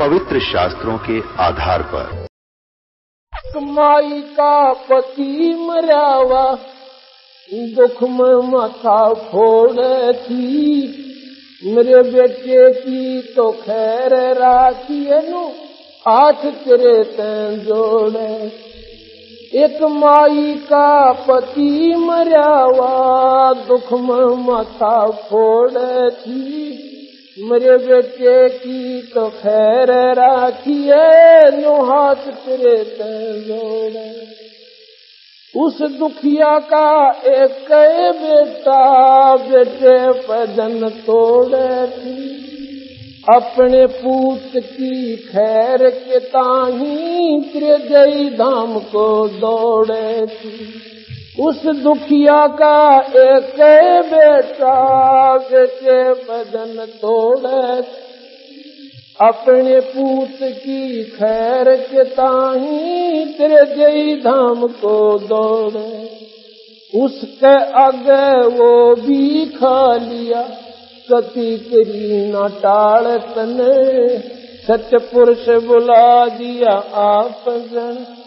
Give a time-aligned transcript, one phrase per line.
[0.00, 2.26] पवित्र शास्त्रों के आधार पर।
[3.54, 6.58] कमाई का पति मरावा,
[7.52, 10.86] दुख में माथा फोड़े थी
[11.64, 15.46] मेरे बेटे की तो खैर राखिए नु
[16.08, 18.52] हाथ तेरे तैं जोड़े।
[19.54, 26.86] एक माई का पति मरावा, दुख में माथा फोड़े थी
[27.38, 30.96] मेरे बेटे की तो खैर राखिए
[31.50, 32.76] नो हाथ तेरे
[33.40, 34.10] जोड़े।
[35.54, 37.70] उस दुखिया का एक
[38.20, 39.96] बेटा बेटे
[40.28, 42.36] पदन तोड़े थी।
[43.34, 50.89] अपने पूत की खैर के ताही त्रिजयी धाम को दौड़े थी।
[51.38, 53.56] उस दुखिया का एक
[54.06, 57.82] बेटा के बदन तोड़े।
[59.28, 66.10] अपने पूत की खैर के ताही त्रिजयी धाम को दौड़े।
[66.94, 70.42] उसके आगे वो भी खा लिया।
[71.08, 74.18] सती तेरी न टाड़ तने।
[74.66, 78.19] सत्य पुरुष बुला दिया आप जन।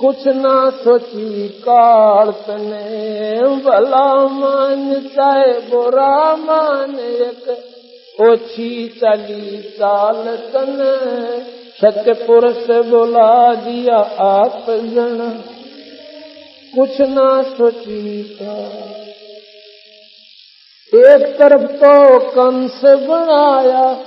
[0.00, 7.58] कुछ ना सोची काल तने भला मान चाहे बुरा मान एक
[8.20, 10.94] ओछी चली चाल तने।
[11.80, 15.44] सत्य पुरुष बुला दिया आप जन।
[16.78, 19.04] कुछ ना सोची काल।
[21.00, 24.04] एक तरफ तो कंस बनाया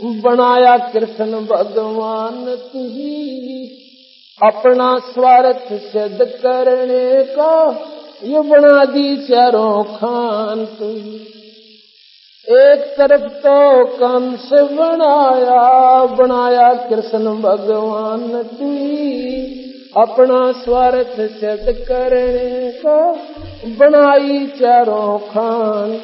[0.00, 3.81] बनाया कृष्ण भगवान तुझी
[4.42, 7.54] अपना स्वार्थ सिद्ध करने का
[8.22, 10.60] ये बना दी चारों खान
[12.46, 15.60] एक तरफ़ तो कंस बनाया
[16.16, 19.42] बनाया कृष्ण भगवान तुझी
[19.96, 22.98] अपना स्वार्थ सिद्ध करने को
[23.78, 25.98] बनाई चारों खान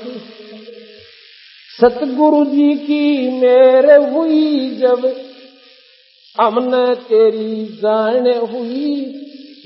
[1.79, 5.13] सतगुरु जी की मेर हुई जब
[6.41, 9.15] हमने तेरी जाने हुई,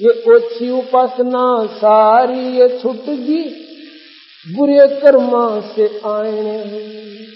[0.01, 3.45] ये ओछी उपासना सारी ये छुट गई।
[4.57, 7.27] बुरे कर्मा से आने हुई,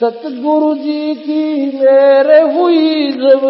[0.00, 1.44] सतगुरु जी की
[1.78, 3.44] मेरे हुई, जब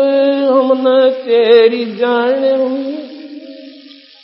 [0.53, 2.99] हमने तेरी जान हुई।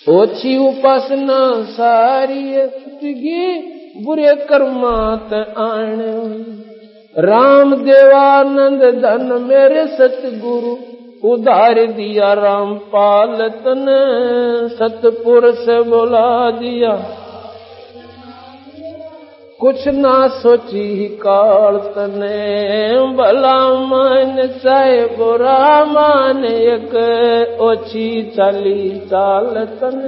[0.09, 3.59] ओछी उपासना सारी सतगी
[4.05, 6.57] बुरे कर्मा ते आने हुई।
[7.19, 10.90] राम देवानंद धन मेरे सतगुरु
[11.23, 13.87] उधार दिया राम पाल तन
[14.71, 16.93] सतपुरुष बुला दिया।
[19.61, 22.37] कुछ ना सोची काल तने,
[23.17, 26.95] भला मान चाहे बुरा मान, एक
[27.61, 29.99] ओछी चली चाल तन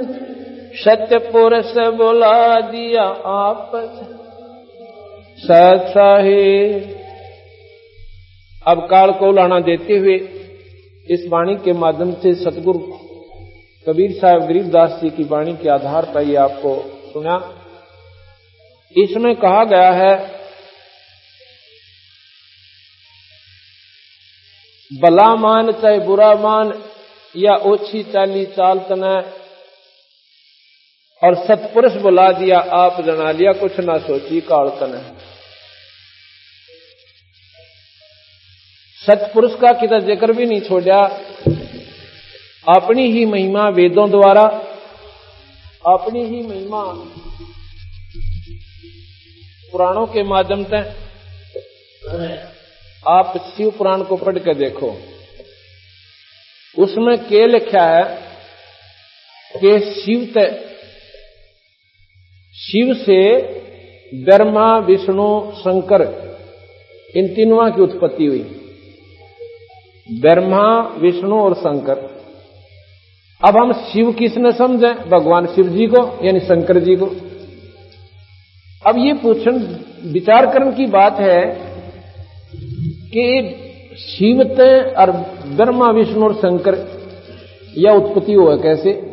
[0.74, 3.72] सत्य पुरुष बुला दिया आप।
[5.38, 6.72] सत्साही
[8.66, 10.18] अब काल को लाना देते हुए
[11.12, 12.78] इस वाणी के माध्यम से सतगुरु
[13.86, 16.74] कबीर साहब गरीबदास जी की वाणी के आधार पर ये आपको
[17.12, 17.36] सुना।
[18.96, 20.14] इसमें कहा गया है
[24.90, 26.72] भला मान चाहे बुरा मान
[27.34, 29.12] या ओछी चाली चाल तना,
[31.22, 35.00] और सतपुरुष बुला दिया आप जना लिया कुछ ना सोची काल तना।
[39.06, 40.98] सतपुरुष का किता ज़िक्र भी नहीं छोड़ा
[42.68, 44.42] अपनी ही महिमा वेदों द्वारा,
[45.86, 46.82] अपनी ही महिमा
[49.72, 50.80] पुराणों के माध्यम से।
[53.06, 54.90] आप शिव पुराण को पढ़ के देखो।
[56.76, 58.04] उसमें के लिखा है
[59.52, 60.46] कि शिव ते,
[62.56, 63.20] शिव से
[64.24, 66.02] ब्रह्मा विष्णु, शंकर,
[67.16, 68.61] इन तीनों की उत्पत्ति हुई।
[70.10, 72.22] ब्रह्मा, विष्णु और शंकर।
[73.44, 74.86] अब हम शिव किसने समझे?
[74.86, 77.06] भगवान शिव जी को, यानी शंकर जी को।
[78.86, 81.60] अब ये पूछन, विचार करने की बात है
[83.14, 83.54] कि
[83.98, 85.10] शिवते और
[85.46, 87.02] ब्रह्मा, विष्णु और शंकर
[87.78, 89.12] यह उत्पत्ति हुआ कैसे?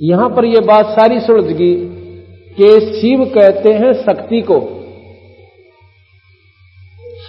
[0.00, 1.74] यहाँ पर यह बात सारी सुलझ गई
[2.54, 4.83] कि शिव कहते हैं शक्ति को।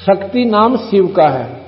[0.05, 1.65] शक्ति नाम शिव का है।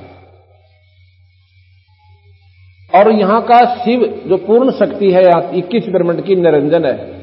[2.95, 5.21] और यहाँ का शिव जो पूर्ण शक्ति है
[5.57, 7.17] इक्कीस ब्रह्मंड की निरंजन है।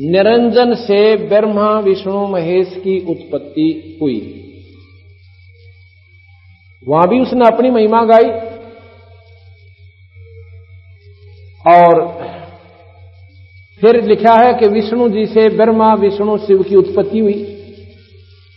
[0.00, 4.44] निरंजन से ब्रह्मा, विष्णु, महेश की उत्पत्ति हुई।
[6.88, 8.30] वहाँ भी उसने अपनी महिमा गाई।
[11.76, 12.18] और
[13.80, 17.54] फिर लिखा है कि विष्णु जी से ब्रह्मा, विष्णु, शिव की उत्पत्ति हुई।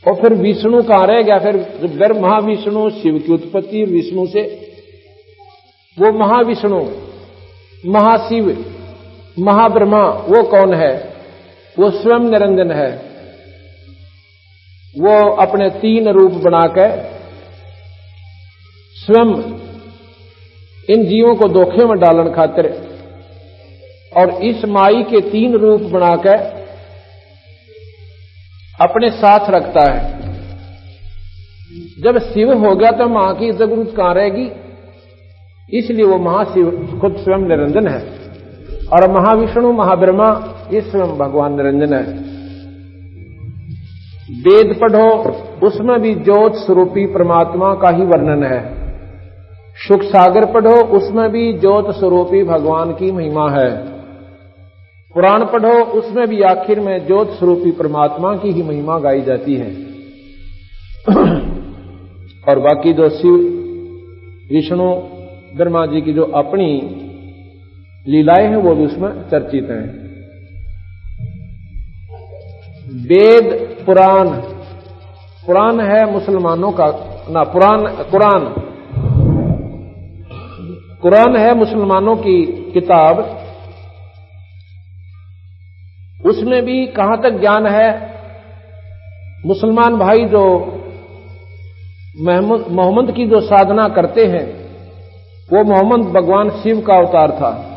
[0.07, 1.37] और फिर विष्णु कहाँ रह गया?
[1.37, 1.57] फिर
[1.87, 4.71] ब्रह्मा विष्णु शिव की उत्पत्ति विष्णु से।
[5.99, 6.79] वो महाविष्णु,
[7.85, 8.65] महाशिव,
[9.39, 11.13] महाब्रह्मा, वो कौन है?
[11.79, 13.11] वो स्वयं निरंजन है।
[14.99, 17.19] वो अपने तीन रूप बनाकर
[18.93, 19.61] स्वयं
[20.89, 22.91] इन जीवों को धोखे में डालन खातिर
[24.17, 26.60] और इस माई के तीन रूप बनाकर
[28.81, 30.21] अपने साथ रखता है।
[32.03, 34.51] जब शिव हो गया तो माँ की ज़रूरत कहाँ रहेगी?
[35.77, 38.21] इसलिए वो महाशिव खुद स्वयं निरंजन है।
[38.93, 42.31] और महाविष्णु, महाब्रह्मा, ये स्वयं भगवान निरंजन है।
[44.31, 45.09] वेद पढ़ो,
[45.67, 48.81] उसमें भी ज्योत स्वरूपी परमात्मा का ही वर्णन है।
[49.75, 53.90] सुख सागर पढ़ो, उसमें भी ज्योत स्वरूपी भगवान की महिमा है।
[55.13, 59.73] पुराण पढ़ो, उसमें भी आखिर में ज्योत स्वरूपी परमात्मा की ही महिमा गाई जाती है।
[62.49, 63.33] और बाकी जो शिव,
[64.51, 64.95] विष्णु,
[65.57, 66.81] ब्रह्मा जी की जो अपनी
[68.07, 70.01] लीलाएँ हैं, वो भी उसमें चर्चित हैं।
[73.07, 74.41] वेद, पुराण
[75.45, 76.85] पुराण है मुसलमानों का,
[77.29, 78.55] ना, पुराण, कुरान।
[81.01, 83.40] कुरान है मुसलमानों की किताब
[86.25, 88.11] उसमें भी कहाँ तक ज्ञान है?
[89.45, 90.59] मुसलमान भाई जो
[92.69, 94.61] मोहम्मद की जो साधना करते हैं,
[95.53, 97.67] वो मोहम्मद भगवान शिव का अवतार था।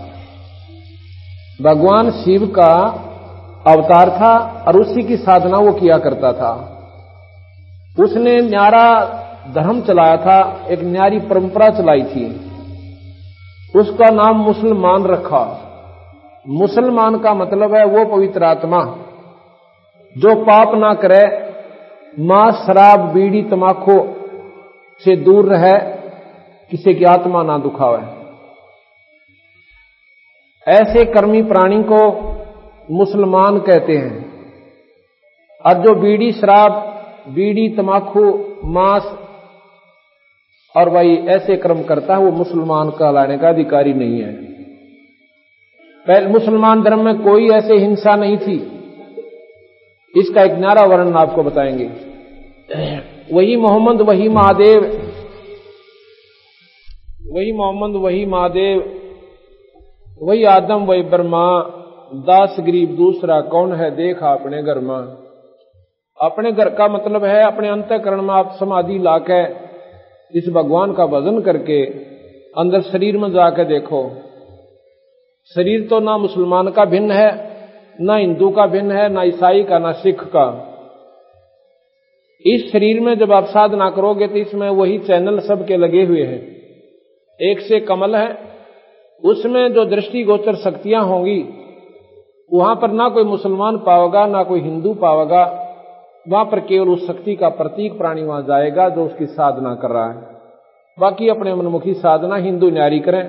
[1.62, 3.00] भगवान शिव का
[3.66, 6.70] अवतार था और उसी की साधना वो किया करता था।
[8.00, 9.04] उसने न्यारा
[9.54, 12.50] धर्म चलाया था, एक न्यारी परंपरा चलाई थी।
[13.76, 15.63] उसका नाम मुसलमान रखा।
[16.48, 18.84] मुसलमान का मतलब है वो पवित्र आत्मा,
[20.18, 21.54] जो पाप ना करे,
[22.18, 24.16] माँ शराब, बीड़ी तमाखो
[25.00, 25.78] से दूर रहे,
[26.70, 28.24] किसी की आत्मा ना दुखावे।
[30.68, 32.34] ऐसे कर्मी प्राणी को
[32.90, 34.34] मुसलमान कहते हैं।
[35.66, 36.72] और जो बीड़ी, शराब,
[37.28, 39.18] बीड़ी तमाकू मांस
[40.76, 44.53] और भाई ऐसे कर्म करता है, वो मुसलमान कहलाने का अधिकारी नहीं है।
[46.08, 48.70] पहले मुसलमान धर्म में कोई ऐसे हिंसा नहीं थी।
[50.16, 51.90] इसका एक नारा वर्णन आपको बताएँगे।
[53.32, 54.84] वही मोहम्मद, वही महादेव,
[57.32, 59.00] वही मोहम्मद, वही महादेव,
[60.22, 61.60] वही आदम, वही ब्रह्मा,
[62.14, 63.96] दास, गरीब, दूसरा कौन है?
[63.96, 65.24] देखा अपने घर में।
[66.20, 69.44] अपने घर का मतलब है अपने अंतकरण में आप समाधि लाके
[70.38, 71.84] इस भगवान का भजन करके
[72.58, 74.16] अंदर शरीर में जाकर देखो।
[75.52, 77.30] शरीर तो ना मुसलमान का भिन्न है,
[78.00, 80.46] ना हिंदू का भिन्न है, ना ईसाई का, ना सिख का।
[82.44, 86.40] इस शरीर में जब आप साधना करोगे तो इसमें वही चैनल सबके लगे हुए हैं।
[87.40, 88.38] एक से कमल है,
[89.22, 91.38] उसमें जो दृष्टिगोचर शक्तियाँ होंगी,
[92.50, 95.44] वहाँ पर ना कोई मुसलमान पाओगा ना कोई हिंदू पाओगा
[96.26, 100.10] वहाँ पर केवल उस शक्ति का प्रतीक प्राणी वहाँ जाएगा जो उसकी साधना कर रहा
[100.10, 100.20] है।
[100.98, 103.24] बाकी अपने मनमुखी साधना हिंदू न्यारी करें,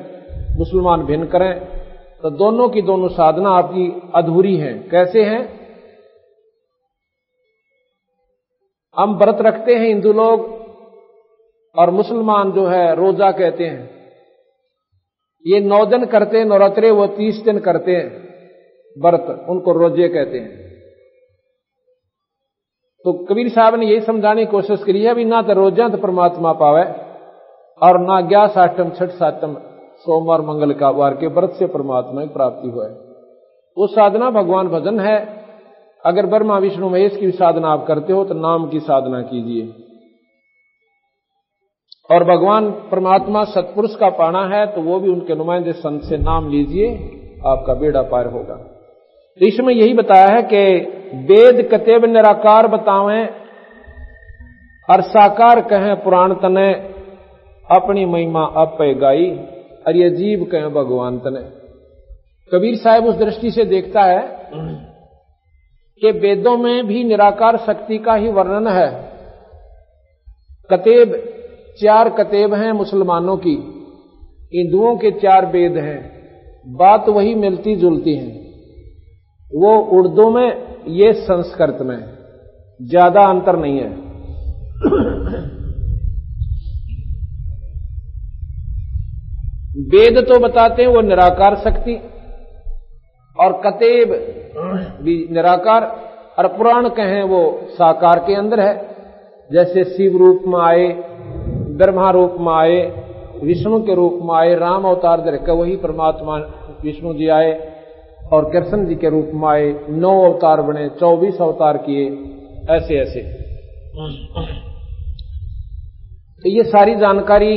[0.58, 1.85] मुसलमान भिन्न करें
[2.26, 5.42] तो दोनों की दोनों साधना आपकी अधूरी है। कैसे हैं?
[8.98, 10.48] हम व्रत रखते हैं हिंदू लोग
[11.76, 13.84] और मुसलमान जो है रोजा कहते हैं।
[15.46, 18.08] ये नौ दिन करते हैं, नवरात्रे वो तीस दिन करते हैं
[18.98, 20.50] व्रत, उनको रोज़े कहते हैं।
[23.06, 25.98] तो कबीर साहब ने यही समझाने की कोशिश करी है, अभी ना तो रोजा तो
[25.98, 26.84] परमात्मा पावे
[27.82, 29.58] और ना ग्यास साठम छठ सातम
[30.06, 32.94] सोमवार मंगल का वार के व्रत से परमात्मा की प्राप्ति हुआ है
[33.78, 35.18] वो साधना भगवान भजन है।
[36.04, 39.64] अगर ब्रह्मा, विष्णु, महेश की साधना आप करते हो तो नाम की साधना कीजिए।
[42.10, 46.50] और भगवान परमात्मा सत्पुरुष का पाना है तो वो भी उनके नुमाइंदे संत से नाम
[46.50, 46.90] लीजिए,
[47.46, 48.56] आपका बेड़ा पार होगा।
[49.40, 50.62] तो इसमें यही बताया है कि
[51.26, 53.28] वेद कतेब निराकार बतावें
[54.90, 56.72] और साकार कहें पुराण तने,
[57.70, 59.28] अपनी महिमा अब पे गाई।
[59.92, 61.42] ये जीव कहें भगवान तने।
[62.52, 64.50] कबीर साहब उस दृष्टि से देखता है
[66.02, 68.90] कि वेदों में भी निराकार शक्ति का ही वर्णन है।
[70.72, 71.14] कतेब,
[71.82, 73.56] चार कतेब हैं मुसलमानों की।
[74.54, 76.16] हिंदुओं के चार वेद हैं।
[76.68, 78.46] बात वही मिलती जुलती है।
[79.56, 81.98] वो उर्दू में, ये संस्कृत में।
[82.82, 83.90] ज़्यादा अंतर नहीं है।
[89.76, 91.96] वेद तो बताते हैं वो निराकार शक्ति
[93.38, 94.12] और कतेब
[95.04, 95.84] भी निराकार
[96.38, 97.42] और पुराण कहें वो
[97.72, 98.74] साकार के अंदर है।
[99.50, 100.88] जैसे शिव रूप में आए,
[101.78, 102.80] ब्रह्मा रूप में आए,
[103.44, 106.38] विष्णु के रूप में आए, राम अवतार धरकर वही परमात्मा
[106.84, 107.52] विष्णु जी आए
[108.34, 112.06] और कृष्ण जी के रूप में आए, नौ अवतार बने, चौबीस अवतार किए
[112.72, 113.22] ऐसे ऐसे
[116.44, 117.56] तो ये सारी जानकारी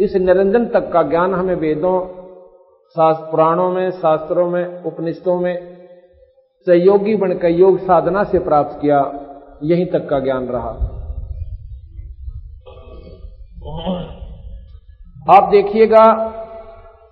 [0.00, 2.24] इस निरंजन तक का ज्ञान हमें वेदों
[2.96, 5.76] शास्त्र पुराणों में, शास्त्रों में, उपनिषदों में,
[6.66, 9.20] सहयोगी बनकर योग साधना से प्राप्त किया,
[9.62, 10.90] यहीं तक का ज्ञान रहा।
[15.36, 16.14] आप देखिएगा,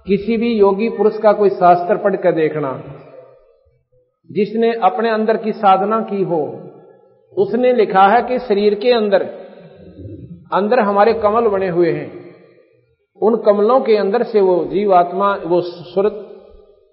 [0.07, 2.83] किसी भी योगी पुरुष का कोई शास्त्र पढ़ कर देखना,
[4.31, 6.61] जिसने अपने अंदर की साधना की हो,
[7.37, 9.23] उसने लिखा है कि शरीर के अंदर
[10.53, 12.22] अंदर हमारे कमल बने हुए हैं।
[13.23, 16.29] उन कमलों के अंदर से वो जीवात्मा, वो सुरत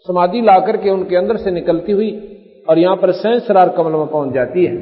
[0.07, 2.11] समाधि लाकर के उनके अंदर से निकलती हुई
[2.67, 4.75] और यहाँ पर सहस्रार कमल में पहुँच जाती है।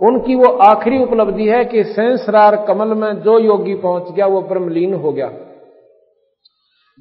[0.00, 4.94] उनकी वो आखिरी उपलब्धि है कि सहस्रार कमल में जो योगी पहुँच गया, वो ब्रह्मलीन
[4.94, 5.26] हो गया।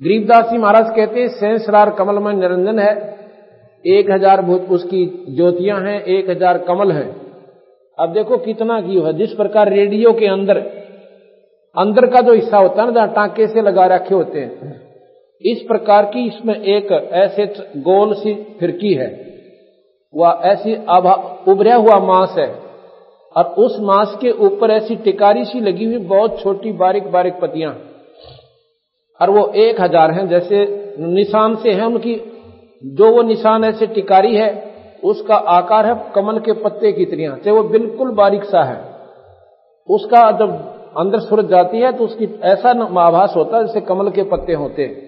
[0.02, 2.96] गरीबदास जी महाराज कहते हैं, सहस्रार कमल में निरंजन है।
[3.86, 7.10] एक हज़ार भूत उसकी ज्योतियाँ हैं, एक हज़ार कमल हैं।
[7.98, 10.58] अब देखो कितना की है जिस प्रकार रेडियो के अंदर
[11.78, 14.76] अंदर का जो हिस्सा होता है ना, जहाँ टांके से लगा रखे होते हैं।
[15.44, 17.46] इस प्रकार की इसमें एक ऐसे
[17.82, 19.10] गोल सी फिरकी है।
[20.14, 20.76] वह ऐसी
[21.52, 22.48] उभरा हुआ मांस है।
[23.36, 27.72] और उस मांस के ऊपर ऐसी टिकारी सी लगी हुई, बहुत छोटी बारीक बारीक पतियाँ
[29.20, 32.16] और वो एक हज़ार हैं, जैसे निशान से है उनकी।
[32.84, 34.50] जो वो निशान ऐसे टिकारी है,
[35.04, 38.78] उसका आकार है कमल के पत्ते की तरह चाहे वो बिल्कुल बारीक सा है।
[39.90, 40.52] उसका जब
[40.98, 42.70] अंदर सूरज जाती है तो उसकी ऐसा
[43.02, 45.08] आभास होता है जैसे कमल के पत्ते होते हैं।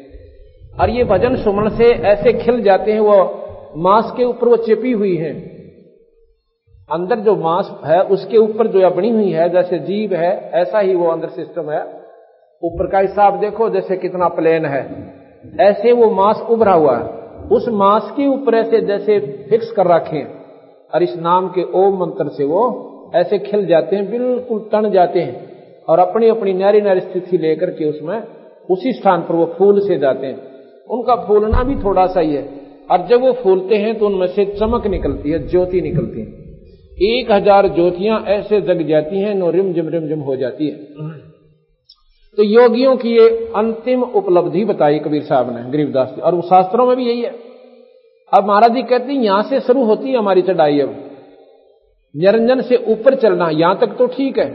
[0.81, 3.45] और ये भजन सुमन से ऐसे खिल जाते हैं वो
[3.77, 5.59] मांस के ऊपर वो चिपी हुई है।
[6.91, 10.95] अंदर जो मांस है, उसके ऊपर जो बनी हुई है, जैसे जीव है, ऐसा ही
[10.95, 11.81] वो अंदर सिस्टम है।
[12.63, 15.13] ऊपर का हिसाब देखो, जैसे कितना प्लेन है।
[15.61, 17.03] ऐसे वो मांस उभरा हुआ है।
[17.51, 19.19] उस मांस के ऊपर ऐसे जैसे
[19.49, 20.27] फिक्स कर रखे।
[20.95, 25.19] और इस नाम के ओम मंत्र से वो ऐसे खिल जाते हैं, बिल्कुल तन जाते
[25.19, 25.48] हैं।
[25.89, 28.21] और अपनी अपनी नारी नारी स्थिति लेकर के उसमें
[28.69, 30.37] उसी स्थान पर वो फूल से जाते हैं।
[30.89, 32.43] उनका फूलना भी थोड़ा सा ही है।
[32.91, 36.37] और जब वो फूलते हैं तो उनमें से चमक निकलती है, ज्योति निकलती है।
[37.09, 40.77] एक हज़ार ज्योतियाँ ऐसे जग जाती हैं, नो रिम जिम रिम जिम हो जाती है।
[42.37, 46.95] तो योगियों की ये अंतिम उपलब्धि बताई कबीर साहब ने, गरीबदास और वो शास्त्रों में
[46.97, 47.33] भी यही है।
[48.31, 50.95] अब महाराज जी कहते हैं, यहाँ से शुरू होती है हमारी चढ़ाई अब।
[52.15, 54.49] निरंजन से ऊपर चलना, यहाँ तक तो ठीक है।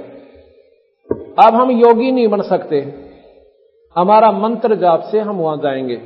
[1.38, 2.94] अब हम योगी नहीं बन सकते।
[3.96, 6.02] हमारा मंत्र जाप से हम वहाँ जाएँगे।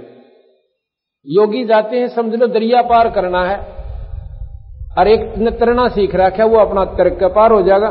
[1.26, 3.56] योगी जाते हैं, समझ लो, दरिया पार करना है।
[4.98, 7.88] और एक तरना सीख रखा है, वो अपना तर्क पार हो जाएगा।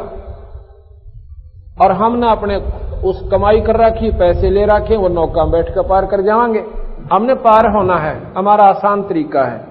[1.81, 2.55] और हमने अपने
[3.07, 6.65] उस कमाई कर रखी, पैसे ले रखे, वो नौका में बैठ कर पार कर जाएँगे।
[7.13, 9.67] हमने पार होना है, हमारा आसान तरीका है।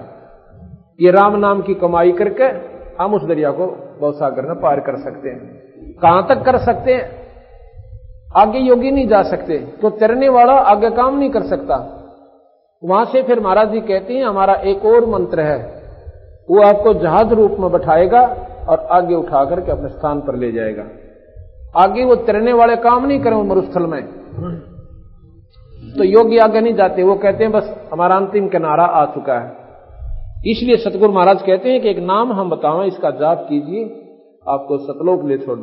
[1.01, 2.43] ये राम नाम की कमाई करके
[3.03, 3.65] हम उस दरिया को
[4.01, 7.26] बहुसागर में पार कर सकते हैं। कहाँ तक कर सकते हैं?
[8.27, 11.75] आगे योगी नहीं जा सकते तो तैरने वाला आगे काम नहीं कर सकता।
[12.83, 15.57] वहाँ से फिर महाराज जी कहते हैं, हमारा एक और मंत्र है।
[16.49, 18.21] वो आपको जहाज़ रूप में बैठाएगा
[18.69, 20.83] और आगे उठा करके अपने स्थान पर ले जाएगा।
[21.75, 24.01] आगे वो तैरने वाले काम नहीं करें मरुस्थल में।
[25.97, 30.51] तो योगी आगे नहीं जाते, वो कहते हैं, बस हमारा अंतिम किनारा आ चुका है।
[30.51, 33.83] इसलिए सतगुरु महाराज कहते हैं कि एक नाम हम बताओ इसका जाप कीजिए,
[34.47, 35.57] आपको सतलोक ले छोड़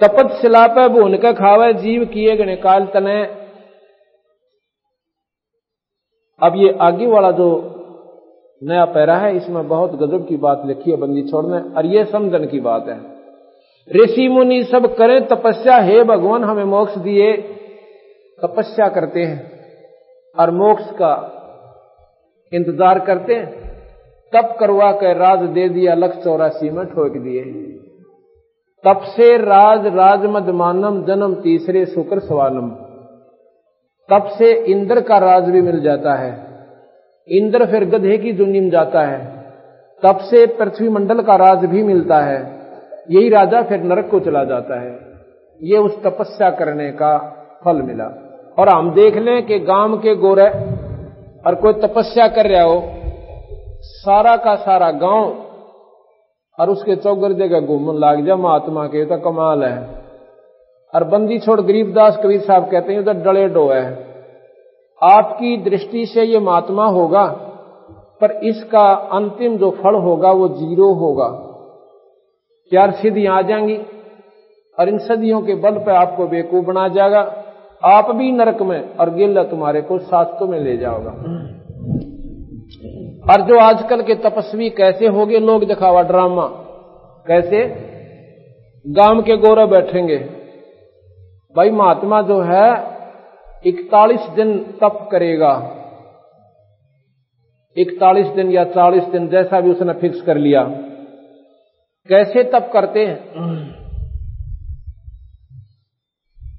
[0.00, 3.20] तपत शिला पे भून के खावे, जीव किए गणे काल तने।
[6.40, 7.48] अब ये आगे वाला जो
[8.62, 12.46] नया पैरा है, इसमें बहुत गजब की बात लिखी है बंदी छोड़ने और ये समझन
[12.46, 12.98] की बात है।
[13.90, 17.32] ऋषि मुनि सब करें तपस्या, हे भगवान, हमें मोक्ष दिए।
[18.38, 19.38] तपस्या करते हैं,
[20.36, 21.12] और मोक्ष का
[22.52, 23.68] इंतज़ार करते हैं।
[24.32, 27.42] तप करवा कर राज दे दिया लख चौरासी में ठोक दिए
[28.84, 32.70] तब से राज राजमद मानम जन्म तीसरे शुक्र सवानम।
[34.10, 36.46] तब से इंद्र का राज भी मिल जाता है।
[37.28, 39.44] इंद्र फिर गधे की दुनिया में जाता है।
[40.02, 42.60] तब से पृथ्वी मंडल का राज भी मिलता है।
[43.10, 44.98] यही राजा फिर नरक को चला जाता है।
[45.62, 47.18] ये उस तपस्या करने का
[47.64, 48.26] फल मिला।
[48.58, 50.48] और हम देख लें कि गाँव के गोरे,
[51.46, 52.82] और कोई तपस्या कर रहा हो,
[53.80, 55.39] सारा का सारा गाँव
[56.60, 60.00] और उसके चौगर जगह घूमन लाग जा, महात्मा के तो कमाल है।
[60.94, 64.10] और बंदी छोड़ गरीबदास कबीर साहब कहते हैं तो डले डो है।
[65.02, 67.26] आपकी दृष्टि से ये महात्मा होगा,
[68.20, 71.28] पर इसका अंतिम जो फल होगा, वो ज़ीरो होगा।
[72.72, 73.76] चार सिद्धियाँ आ जाएँगी,
[74.78, 77.44] और इन सदियों के बल पर आपको बेकूफ बना जाएगा।
[77.84, 81.10] आप भी नरक में, और गिल्ला तुम्हारे को शास्त्रों में ले जाओगा।
[83.30, 86.46] और जो आजकल के तपस्वी कैसे हो गए लोग दिखावा ड्रामा।
[87.26, 87.90] कैसे?
[88.86, 90.18] गाँव के गोरा बैठेंगे।
[91.56, 92.98] भाई महात्मा जो है,
[93.66, 95.76] इकतालीस दिन तप करेगा।
[97.76, 100.64] इकतालीस दिन या चालीस दिन जैसा भी उसने फिक्स कर लिया।
[102.08, 103.18] कैसे तप करते हैं?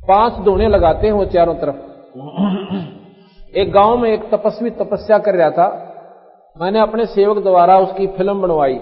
[0.07, 1.75] पाँच दोने लगाते हैं वो चारों तरफ़।
[3.57, 5.87] एक गाँव में एक तपस्वी तपस्या कर रहा था।
[6.57, 8.75] मैंने अपने सेवक द्वारा उसकी फ़िल्म बनवाई।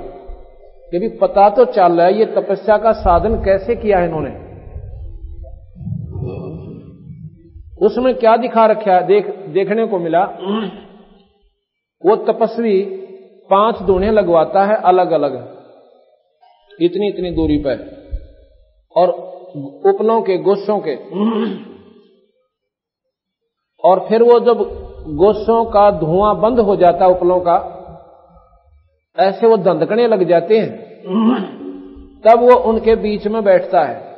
[0.92, 4.30] कि भी पता तो चल रहा है, ये तपस्या का साधन कैसे किया है इन्होंने?
[7.86, 9.08] उसमें क्या दिखा रखा है?
[9.08, 10.24] देख, देखने को मिला।
[12.06, 12.82] वो तपस्वी
[13.50, 15.60] पाँच दोने लगवाता है अलग अलग
[16.82, 18.00] इतनी इतनी दूरी पर।
[18.96, 19.10] और
[19.86, 20.96] उपलों के गुस्सों के।
[23.84, 27.76] और फिर वो जब गोशों का धुआँ बंद हो जाता है उपलों का,
[29.20, 30.90] ऐसे वो धंधकने लग जाते हैं।
[32.22, 34.10] तब वो उनके बीच में बैठता है।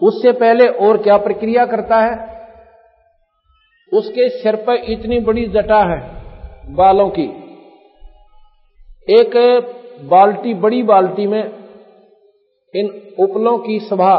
[0.00, 2.36] उससे पहले और क्या प्रक्रिया करता है?
[3.92, 6.22] उसके सिर पर इतनी बड़ी जटा है
[6.74, 7.24] बालों की।
[9.08, 9.62] एक
[10.00, 11.44] बाल्टी, बड़ी बाल्टी में
[12.74, 12.86] इन
[13.18, 14.14] उपलों की सभा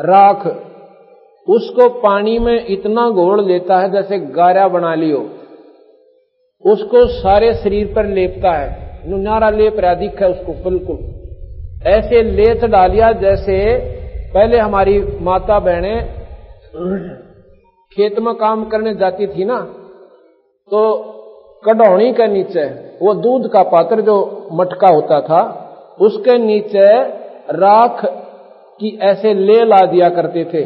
[0.00, 0.71] राख
[1.46, 5.18] उसको पानी में इतना घोड़ लेता है, जैसे गारा बना लियो।
[6.64, 10.98] उसको सारे शरीर पर लेपता है। नुनारा लेप रहा दिख है उसको, बिल्कुल।
[11.88, 13.56] ऐसे लेत डालिया, जैसे
[14.34, 15.94] पहले हमारी माता बहने
[17.92, 19.58] खेत में काम करने जाती थी ना
[20.70, 20.82] तो
[21.64, 22.64] कढ़ौनी के नीचे,
[23.02, 25.42] वो दूध का पात्र जो मटका होता था,
[26.00, 26.86] उसके नीचे
[27.56, 28.04] राख
[28.80, 30.64] की ऐसे ले ला दिया करते थे।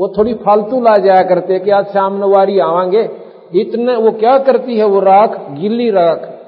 [0.00, 3.08] वो थोड़ी फालतू ला जाया करते कि आज शाम नवारी आवांगे।
[3.54, 5.50] इतने, वो क्या करती है वो राख?
[5.50, 6.40] गिल्ली राख।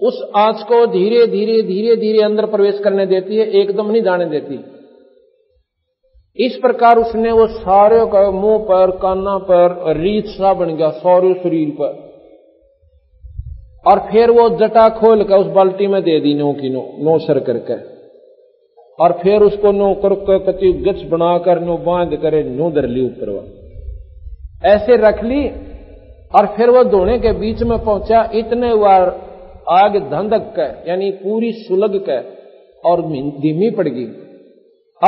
[0.00, 4.24] उस आँच को धीरे धीरे धीरे धीरे अंदर प्रवेश करने देती है, एकदम नहीं जाने
[4.24, 4.64] देती।
[6.46, 11.34] इस प्रकार उसने वो सारे का मुँह पर, काना पर रीत सा बन गया, सारे
[11.34, 12.08] शरीर पर।
[13.86, 17.18] और फिर वो जटा खोल कर उस बाल्टी में दे दी नो की नो नो
[17.18, 17.97] सर करके।
[19.00, 23.58] और फिर उसको नो कर कति बनाकर नो बाँध करे नो धर ली ऊपर
[24.66, 25.48] ऐसे रख ली
[26.34, 29.20] और फिर वो दोने के बीच में पहुँचा। इतने बार
[29.70, 32.18] आग धंधक के यानी पूरी सुलग के
[32.88, 33.02] और
[33.40, 34.06] धीमी पड़ गई।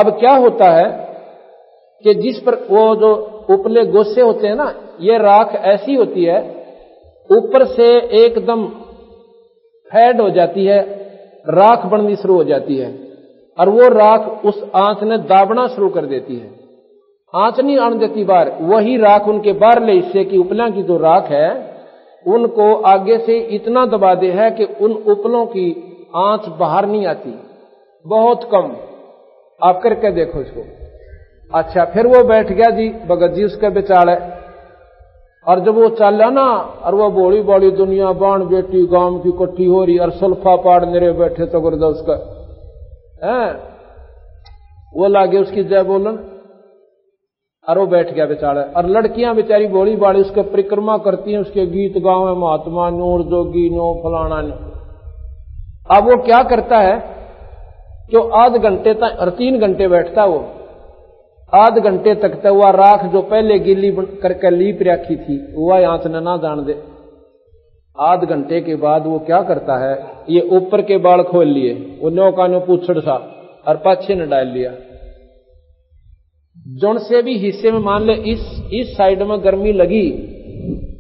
[0.01, 1.11] अब क्या होता है
[2.05, 3.15] कि जिस पर वो जो
[3.51, 6.41] उपले गोसे होते हैं ना, ये राख ऐसी होती है,
[7.31, 8.67] ऊपर से एकदम
[9.91, 10.81] फैड हो जाती है,
[11.49, 13.10] राख बननी शुरू हो जाती है।
[13.59, 16.51] और वो राख उस आँच ने दाबना शुरू कर देती है।
[17.35, 20.97] आँच नहीं आन देती बाहर वही राख उनके बाहर ले, इससे कि उपला की जो
[20.97, 21.77] राख है,
[22.27, 27.39] उनको आगे से इतना दबा दे है कि उन उपलों की आँच बाहर नहीं आती।
[28.07, 28.77] बहुत कम।
[29.63, 30.65] आप करके देखो इसको।
[31.59, 34.41] अच्छा फिर वो बैठ गया जी, भगत जी उसके बेचारे।
[35.47, 36.51] और जब वो चला ना,
[36.85, 40.85] और वो बोली बड़ी दुनिया बाण बेटी, गाँव की इकट्ठी हो रही, और सुल्फा पाड़
[40.85, 42.40] मेरे बैठे तो गुरदा उसका
[43.25, 43.55] है।
[44.95, 46.19] वो लागे उसकी जय बोलन।
[47.69, 51.67] और वो बैठ गया बेचारा। और लड़कियाँ बेचारी बोली बाड़ी, उसके परिक्रमा करती हैं, उसके
[51.67, 54.55] गीत गाँव है, महात्मा नूर, जोगी नो फलाना नो
[55.91, 56.99] अब वो क्या करता है
[58.11, 60.39] जो आध घंटे तक, और तीन घंटे बैठता वो।
[61.55, 66.07] आध घंटे तक तो वह राख जो पहले गीली करके लीप रखी थी, वह आँच
[66.07, 67.00] न ना जान दे।
[67.97, 69.95] आध घंटे के बाद वो क्या करता है?
[70.29, 73.15] ये ऊपर के बाल खोल लिए। वो नो का पूछड़ सा
[73.67, 74.71] और पाछे न डाल लिया।
[76.77, 78.41] जौन से भी हिस्से में मान ले इस
[78.75, 80.07] इस साइड में गर्मी लगी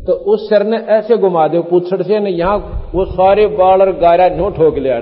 [0.06, 2.56] तो उस सर ने ऐसे घुमा दे पूछड़ से न यहाँ
[2.94, 4.96] वो सारे बाल और गारा नो ठोक लिया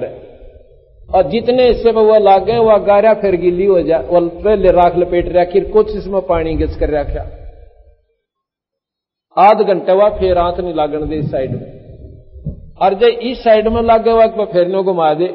[1.09, 4.73] और जितने हिस्से में वो लाग गए वह गारा फिर गिली हो जाए वो पहले
[4.73, 7.27] राख लपेट रखी कुछ इसमें पानी घिस कर रखा
[9.37, 11.78] आध घंटे हुआ फिर आंत नहीं लागण दे इस साइड में।
[12.81, 15.29] और जब इस साइड में लागे हुआ फिर नो घुमा दे।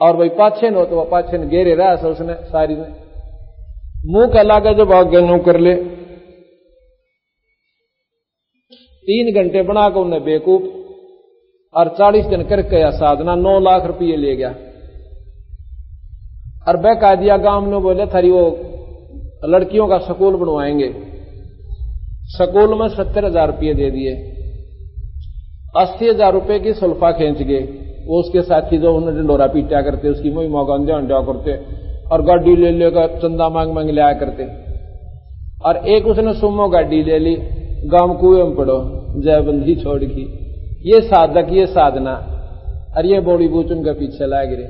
[0.00, 2.86] और वही पाछे नो तो वह पाछे घेरे रहा उसने सारी ने
[4.06, 5.74] मुँह का लागे जो भाग गए कर ले।
[9.08, 10.62] तीन घंटे बना कर उन्हें बेकूफ
[11.74, 14.50] और चालीस दिन करके या साधना, नौ लाख रुपये ले गया।
[16.66, 18.42] और वह कह दिया गाँव ने बोले, थारी वो
[19.44, 20.88] लड़कियों का स्कूल बनवाएँगे।
[22.30, 24.12] स्कूल में सत्तर हज़ार रुपये दे दिए।
[25.74, 27.60] अस्सी हज़ार रुपए की सुल्फा खींच गए
[28.06, 31.56] वो उसके साथी जो उन्होंने डंडोरा पीटा करते, उसकी मुई मौका अंजा करते,
[32.10, 34.44] और गाड़ी ले लेकर चंदा मांग मांग लिया करते।
[35.64, 37.34] और एक उसने सुमो गाड़ी ले ली,
[37.84, 38.78] गाँव कुएँ में पड़ो
[39.16, 40.24] जयबंदी छोड़ की।
[40.84, 42.14] ये साधक, ये साधना,
[42.96, 44.66] और ये बोड़ी बूच उनके पीछे लाग गिरे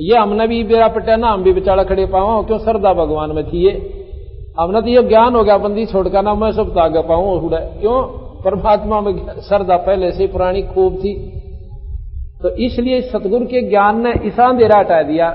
[0.00, 3.44] ये हमने भी बेरा पटा ना, हम भी बेचारा खड़े पाओ क्यों श्रद्धा भगवान में
[3.44, 3.72] थी ये?
[4.58, 8.29] हमने तो ये ज्ञान हो गया, बंदी छोड़कर ना, मैं सब तागे पाऊँ क्यों?
[8.40, 11.14] परमात्मा में सरदा पहले से पुरानी खूब थी।
[12.42, 15.28] तो इसलिए सतगुरु के ज्ञान ने ईसा अंधेरा हटा दिया।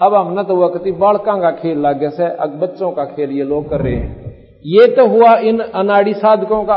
[0.00, 3.68] अब हमने तो वक्ति बालका का खेल लागे से, अब बच्चों का खेल ये लोग
[3.70, 6.76] कर रहे हैं। ये तो हुआ इन अनाड़ी साधकों का।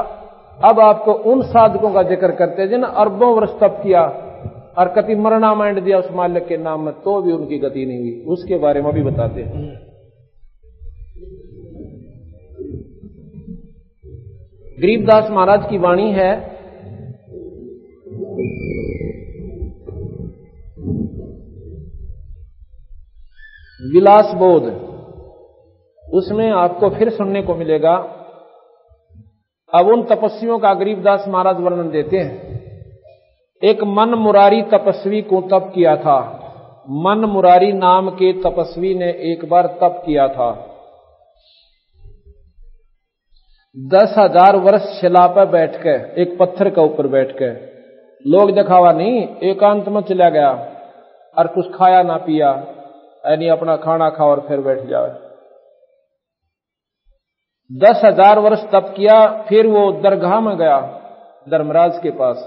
[0.60, 4.02] अब आपको उन साधकों का ज़िक्र करते जिन अरबों वर्ष तप किया
[4.78, 8.00] और कति मरणा माइंड दिया उस मालिक के नाम में तो भी उनकी गति नहीं
[8.00, 9.91] हुई। उसके बारे में भी बताते हैं।
[14.82, 16.32] गरीबदास महाराज की वाणी है,
[23.94, 24.64] विलास बोध।
[26.14, 27.96] उसमें आपको फिर सुनने को मिलेगा।
[29.74, 32.62] अब उन तपस्वियों का गरीबदास महाराज वर्णन देते हैं।
[33.64, 36.20] एक मन मुरारी तपस्वी को तप किया था।
[36.90, 40.71] मन मुरारी नाम के तपस्वी ने एक बार तप किया था।
[43.78, 47.50] दस हज़ार वर्ष शिला पर बैठ के, एक पत्थर के ऊपर बैठ के।
[48.26, 50.50] लोग दिखावा नहीं, एकांत में चला गया
[51.36, 52.50] और कुछ खाया ना पिया,
[53.26, 55.14] यानी अपना खाना खा और फिर बैठ जाए
[57.70, 59.16] दस हज़ार वर्ष तप किया,
[59.50, 60.80] फिर वो दरगाह में गया,
[61.48, 62.44] धर्मराज के पास।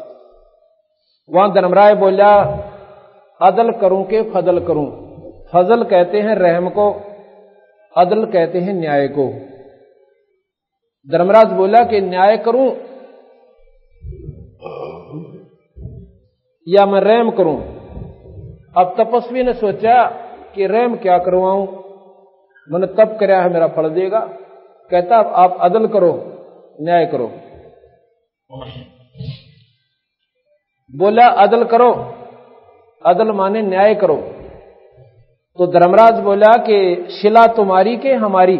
[1.30, 2.34] वहाँ धर्मराय बोला,
[3.40, 4.86] अदल करूँ के फजल करूँ?
[5.54, 6.90] फजल कहते हैं रहम को,
[7.96, 9.28] अदल कहते हैं न्याय को।
[11.10, 12.76] धर्मराज बोला कि न्याय करूँ
[16.68, 17.74] या मैं रैम करूँ?
[18.76, 20.06] अब तपस्वी ने सोचा
[20.54, 21.66] कि रैम क्या करवाऊं?
[22.70, 24.20] मैंने तप कराया है, मेरा फल देगा।
[24.90, 26.38] कहता आप अदल करो,
[26.80, 27.32] न्याय करो।
[30.96, 32.14] बोला अदल करो।
[33.06, 34.16] अदल माने न्याय करो।
[35.58, 38.58] तो धर्मराज बोला कि, शिला तुम्हारी के हमारी?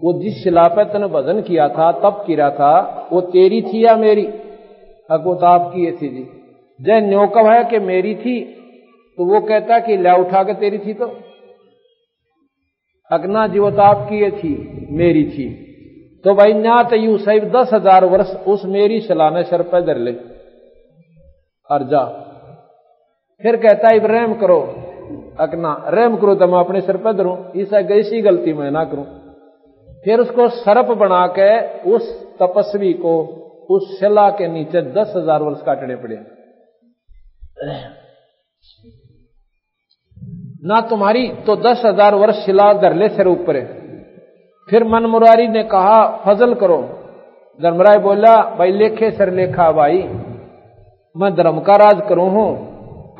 [0.00, 4.22] वो जिस शिला पर भजन किया था, तप किया था, वो तेरी थी या मेरी?
[5.08, 6.28] वो तो आपकी थी जी।
[6.80, 8.40] जय न्योकव है कि मेरी थी
[9.18, 11.06] तो वो कहता कि ल्या उठा के तेरी थी तो?
[13.10, 14.52] अगना जी, वो तो आपकी ये थी,
[14.90, 15.48] मेरी थी।
[16.24, 19.98] तो भाई न्या तो यू सही दस हज़ार वर्ष उस मेरी सलाने सर पर धर
[19.98, 20.12] ले।
[21.70, 22.04] और जा।
[23.40, 24.60] फिर कहता है रहम करो
[25.40, 27.70] अकना रहम करो तो मैं अपने सिर पर धरू। इस
[28.24, 29.04] गलती मैं ना करूँ।
[30.04, 31.50] फिर उसको सरप बना के
[31.90, 33.14] उस तपस्वी को
[33.70, 36.16] उस शिला के नीचे दस हज़ार वर्ष काटने पड़े।
[40.64, 43.60] ना तुम्हारी तो दस हज़ार वर्ष शिला धरले सिर ऊपर
[44.68, 46.80] फिर मन मुरारी ने कहा, फजल करो।
[47.58, 50.02] धर्मराय बोला, भाई लेखे सर लेखा भाई,
[51.16, 52.50] मैं धर्म का राज करूँ हूँ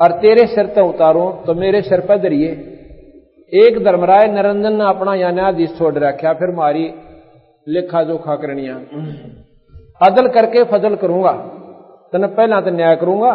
[0.01, 2.51] और तेरे सिर तो उतारूं तो मेरे सिर पर धरिए।
[3.53, 6.83] एक धर्मराय निरंजन ने अपना या न्यायाधीश छोड़ रखा, फिर मारी
[7.67, 8.75] लेखा जोखा करनिया।
[10.01, 11.31] अदल करके फजल करूँगा,
[12.13, 13.33] तने पहला तो न्याय करूँगा,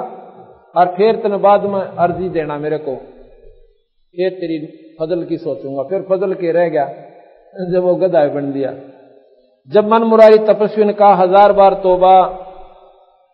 [0.74, 4.59] और फिर तने बाद में अर्जी देना मेरे को। फिर तेरी
[5.00, 6.87] फजल की सोचूँगा। फिर फजल के रह गया,
[7.72, 8.72] जब वो गदाय बन दिया।
[9.68, 12.24] जब मन मुरारी तपस्वी ने कहा, हज़ार बार तोबा,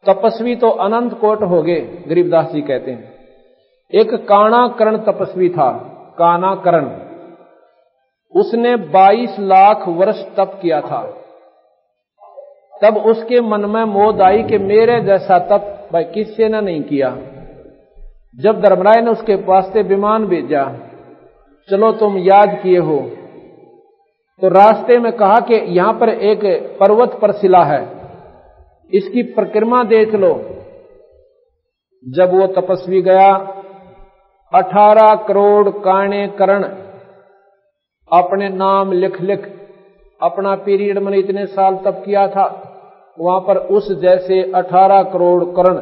[0.06, 3.12] तपस्वी तो अनंत कोट हो गए गरीबदास जी कहते हैं।
[3.92, 7.12] एक काना करण तपस्वी था। काना करण
[8.36, 11.16] उसने 22 लाख वर्ष तप किया था।
[12.82, 17.18] तब उसके मन में मोद आई कि मेरे जैसा तप भाई किससे ने नहीं किया।
[18.38, 20.72] जब धर्मराय ने उसके पास से विमान भेजा,
[21.70, 23.10] चलो तुम याद किए हो।
[24.40, 26.40] तो रास्ते में कहा कि यहाँ पर एक
[26.80, 27.82] पर्वत पर शिला है।
[28.94, 30.34] इसकी प्रक्रिमा देख लो।
[32.08, 33.61] जब वो तपस्वी गया
[34.52, 36.64] अठारह करोड़ काणे करण
[38.10, 39.46] अपने नाम लिख लिख
[40.20, 42.44] अपना पीरियड मैंने इतने साल तब किया था,
[43.18, 45.76] वहाँ पर उस जैसे अठारह करोड़ करण,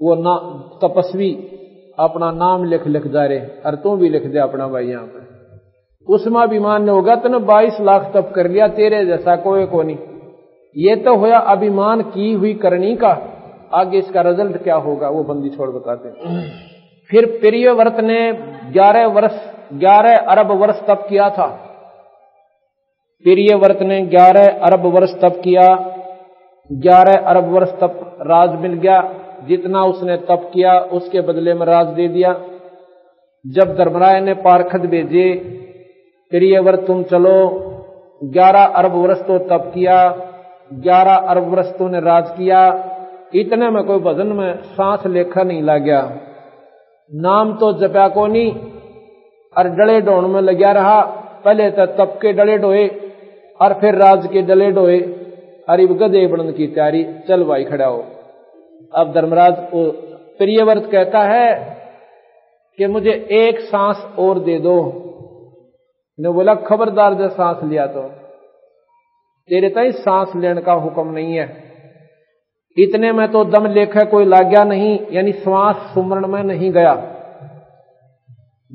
[0.00, 0.34] वो ना,
[0.82, 1.30] तपस्वी,
[1.98, 5.28] अपना नाम लिख लिख जा रहे और तू भी लिख दे अपना भाई यहाँ पर
[6.06, 9.98] उसमें अभिमान ने होगा, तूने बाईस लाख तप कर लिया, तेरे जैसा कोई को नहीं।
[10.76, 13.10] ये तो होया अभिमान की हुई करनी का,
[13.74, 16.08] आगे इसका रिज़ल्ट क्या होगा, वो बंदी छोड़ बताते
[17.10, 18.32] फिर प्रियव्रत ने
[18.72, 21.46] ग्यारह वर्ष, ग्यारह अरब वर्ष तप किया था।
[23.22, 25.96] प्रियव्रत ने ग्यारह अरब वर्ष तप किया।
[26.72, 29.14] ग्यारह अरब वर्ष तप राज मिल गया।
[29.48, 32.32] जितना उसने तप किया, उसके बदले में राज दे दिया।
[33.46, 35.32] जब धर्मराय ने पारखद भेजे,
[36.30, 37.66] प्रियव्रत, तुम चलो।
[38.24, 40.08] ग्यारह अरब वर्ष तो तप किया,
[40.72, 42.90] ग्यारह अरब वर्ष तो ने राज किया।
[43.34, 46.16] इतने में कोई भजन में सांस लेखा नहीं ला गया।
[47.12, 48.52] नाम तो जप्या को नहीं
[49.56, 51.00] और डले डोण में लग्या रहा।
[51.44, 52.86] पहले तो तप के डले डोए
[53.60, 55.00] और फिर राज के डले डोए
[55.68, 58.04] अरे गदे बनन की तैयारी, चल भाई खड़ा हो।
[58.94, 59.90] अब धर्मराज को
[60.38, 61.54] प्रियव्रत कहता है
[62.78, 64.76] कि मुझे एक सांस और दे दो।
[66.18, 68.02] ने बोला, खबरदार जब सांस लिया तो।
[69.48, 71.69] तेरे ताई सांस लेने का हुक्म नहीं है।
[72.78, 77.16] इतने में तो दम लेखा कोई लाग्या नहीं, यानी श्वास सुमरण में नहीं गया।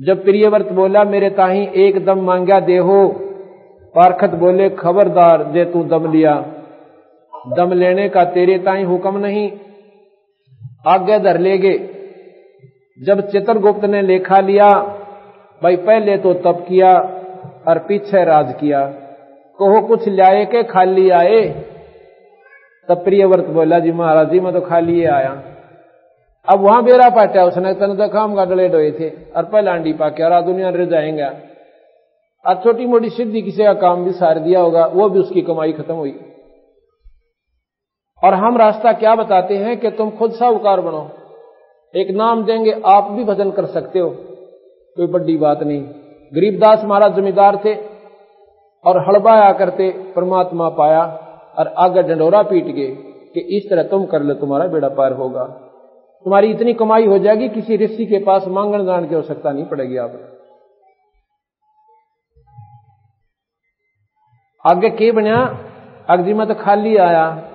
[0.00, 3.08] जब प्रियव्रत बोला, मेरे ताही एक दम मांग्या देहो
[3.94, 6.52] पारखत बोले, खबरदार जे तू दम लिया।
[7.56, 9.52] दम लेने का तेरे ताई हुक्म नहीं।
[10.86, 11.90] आज्ञा धर ले लेगे।
[13.02, 14.68] जब चित्रगुप्त ने लेखा लिया,
[15.62, 16.92] भाई, पहले तो तप किया
[17.68, 18.86] और पीछे राज किया।
[19.58, 21.64] कहो, कुछ लाए के खाली आए?
[22.88, 25.42] तब प्रियव्रत बोला, जी महाराज, जी, मैं तो खा खाली आया।
[26.48, 29.92] अब वहाँ बेरा पाटा उसने तन तो काम का डले डोए थे, और पहले आंडी
[29.92, 31.24] पाके और दुनिया रह जाएँगे।
[32.46, 35.72] और छोटी मोटी सिद्धि किसी का काम भी सार दिया होगा, वो भी उसकी कमाई
[35.72, 36.20] खत्म हुई।
[38.24, 41.10] और हम रास्ता क्या बताते हैं कि तुम खुद साहूकार बनो।
[41.96, 44.10] एक नाम देंगे, आप भी भजन कर सकते हो।
[44.96, 45.82] कोई बड़ी बात नहीं।
[46.34, 47.74] गरीबदास महाराज जमींदार थे,
[48.84, 51.22] और हड़बाया करते, परमात्मा पाया।
[51.58, 52.88] और आगे डंडोरा पीट गए
[53.34, 55.44] कि इस तरह तुम कर लो, तुम्हारा बेड़ा पार होगा।
[56.24, 59.96] तुम्हारी इतनी कमाई हो जाएगी, किसी ऋषि के पास मांगण जान की आवश्यकता नहीं पड़ेगी
[59.96, 60.32] आप।
[64.66, 65.58] आगे के बनया
[66.10, 67.52] अगजी में तो खाली आया।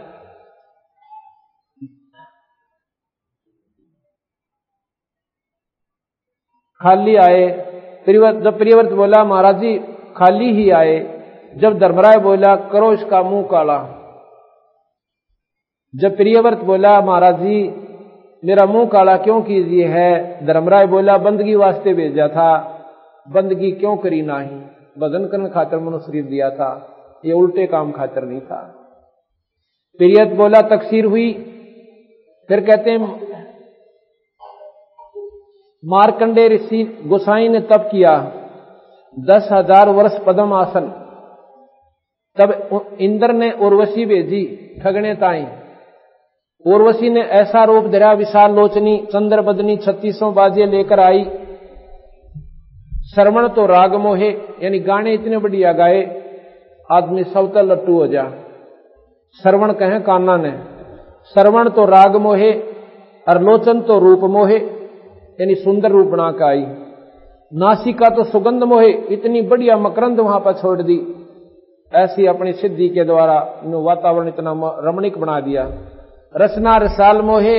[6.82, 7.48] खाली आए।
[8.10, 9.78] जब प्रियव्रत बोला, महाराज जी,
[10.18, 11.11] खाली ही आए।
[11.56, 13.78] जब धर्मराय बोला करो इसका मुँह काला।
[15.94, 17.70] जब प्रियव्रत बोला, महाराज जी
[18.44, 20.46] मेरा मुँह काला क्यों कीजिए है?
[20.46, 22.52] धर्मराय बोला, बंदगी वास्ते भेजा था।
[23.28, 24.56] बंदगी क्यों करी नाही?
[25.00, 26.70] वज़न करने खातर मनुष्य दिया था।
[27.26, 28.62] ये उल्टे काम खातर नहीं था।
[30.00, 31.34] प्रियत बोला, तकसीर हुई।
[32.50, 33.30] फिर कहते हैं,
[35.84, 38.16] मारकंडे ऋषि गोसाई ने तब किया।
[39.18, 41.01] दस हज़ार वर्ष पदम आसन।
[42.38, 42.52] तब
[43.00, 44.44] इंद्र ने उर्वशी भेजी,
[44.84, 45.46] ठगने ताई।
[46.65, 51.24] उर्वशी ने ऐसा रूप धरा, विशाल लोचनी चंद्र बदनी छत्तीसों बाजे लेकर आई।
[53.15, 54.30] श्रवण तो राग मोहे,
[54.63, 56.02] यानी गाने इतने बढ़िया गाए,
[56.89, 58.24] आदमी सवता लट्टू हो जा।
[59.39, 60.52] श्रवण कहे कान्ना ने
[61.34, 62.52] श्रवण तो राग मोहे
[63.28, 64.58] और लोचन तो रूप मोहे,
[65.39, 66.65] यानी सुंदर रूप बना के आई।
[67.52, 71.20] नासिका तो सुगंध मोहे, इतनी बढ़िया मकरंद वहाँ पर छोड़ दी।
[71.93, 74.51] ऐसी अपनी सिद्धि के द्वारा वातावरण इतना
[74.84, 75.63] रमणीक बना दिया।
[76.36, 77.58] रसना रसाल मोहे,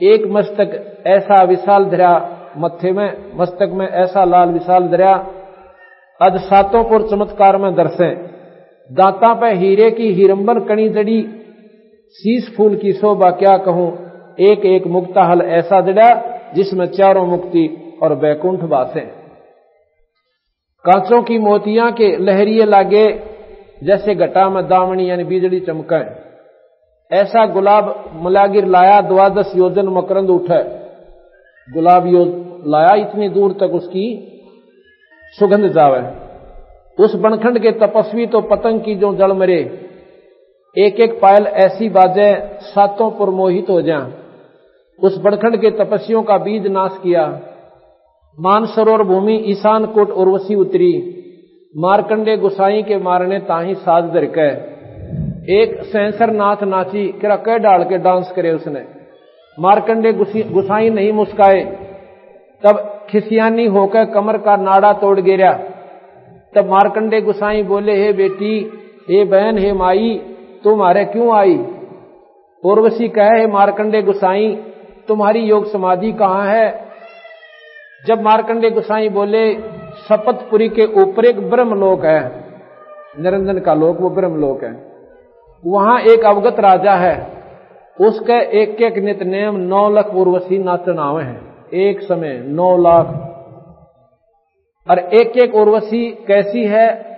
[0.00, 2.12] एक मस्तक ऐसा विशाल धरा
[2.58, 5.14] मत्थे में, मस्तक में ऐसा लाल विशाल दरिया।
[6.20, 8.10] अज सातों पुर चमत्कार में दर्शे
[8.90, 11.22] दांता पे हीरे की हिरंबर कणी जड़ी।
[12.16, 13.88] शीश फूल की शोभा क्या कहूँ?
[14.40, 16.08] एक एक मुक्ता हल ऐसा जड़ा
[16.54, 17.64] जिसमें चारों मुक्ति
[18.02, 19.00] और बैकुंठ बासे
[20.84, 23.06] कांचों की मोतियाँ के लहरिए लागे।
[23.82, 26.22] जैसे घटा में दामनी यानी बिजली चमके
[27.16, 30.62] ऐसा गुलाब मलागिर लाया, द्वादश योजन मकरंद उठे।
[31.72, 32.24] गुलाब यो
[32.66, 34.28] लाया, इतनी दूर तक उसकी
[35.38, 36.22] सुगंध जावे।
[37.04, 39.88] उस बनखंड के तपस्वी तो पतंग की जो जड़ मरे।
[40.78, 44.12] एक एक पायल ऐसी बाजे सातों पर मोहित हो जाए।
[45.04, 47.40] उस बनखंड के तपस्वियों का बीज नाश किया।
[48.40, 51.18] मानसरोवर भूमि ईशान कोट उर्वशी उतरी।
[51.76, 54.48] मारकंडे गुसाई के मारने ताही साज दर के
[55.60, 58.84] एक सेंसर नाथ नाची किरा कह डाल के डांस करे उसने।
[59.60, 61.60] मारकंडे गुसाई नहीं मुस्काए।
[62.64, 65.52] तब खिसियानी होकर कमर का नाड़ा तोड़ गिरा।
[66.54, 68.72] तब मारकंडे गुसाई बोले, हे बेटी,
[69.10, 71.66] हे बहन, हे माई, तुम्हारे क्यों आई?
[72.64, 74.64] उर्वशी कहे, हे मारकंडे गुसाई,
[75.08, 76.84] तुम्हारी योग समाधि कहाँ है?
[78.06, 82.44] जब मारकंडे गुसाई बोले शपथपुरी के ऊपर एक ब्रह्मलोक है।
[83.20, 84.92] निरंजन का लोक, वो ब्रह्मलोक है।
[85.66, 87.26] वहाँ एक अवगत राजा है।
[88.00, 93.06] उसके एक एक नित नेम नौ लाख उर्वशी नाचनावे हैं। एक समय नौ लाख।
[94.90, 97.12] और एक एक उर्वशी कैसी है?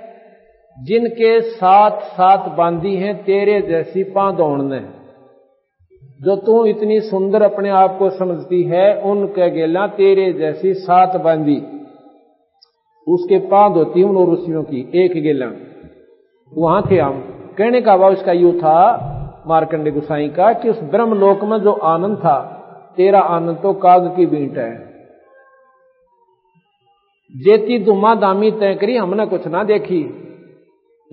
[0.83, 4.81] जिनके साथ साथ बांधी हैं तेरे जैसी पादौड़ ने।
[6.23, 11.74] जो तू इतनी सुंदर अपने आप को समझती है, उनके गेला तेरे जैसी सात बांधी।
[13.07, 15.51] उसके पाद होती उन ऋषियों की एक गेला।
[16.53, 17.21] वहाँ थे हम।
[17.59, 18.77] कहने का भाव इसका यू था
[19.47, 22.37] मार्कंडे गुसाई का कि उस ब्रह्म लोक में जो आनंद था,
[22.97, 24.73] तेरा आनंद तो काग की बीट है।
[27.35, 30.03] जेती दुमा दामी तय करी, हमने कुछ ना देखी।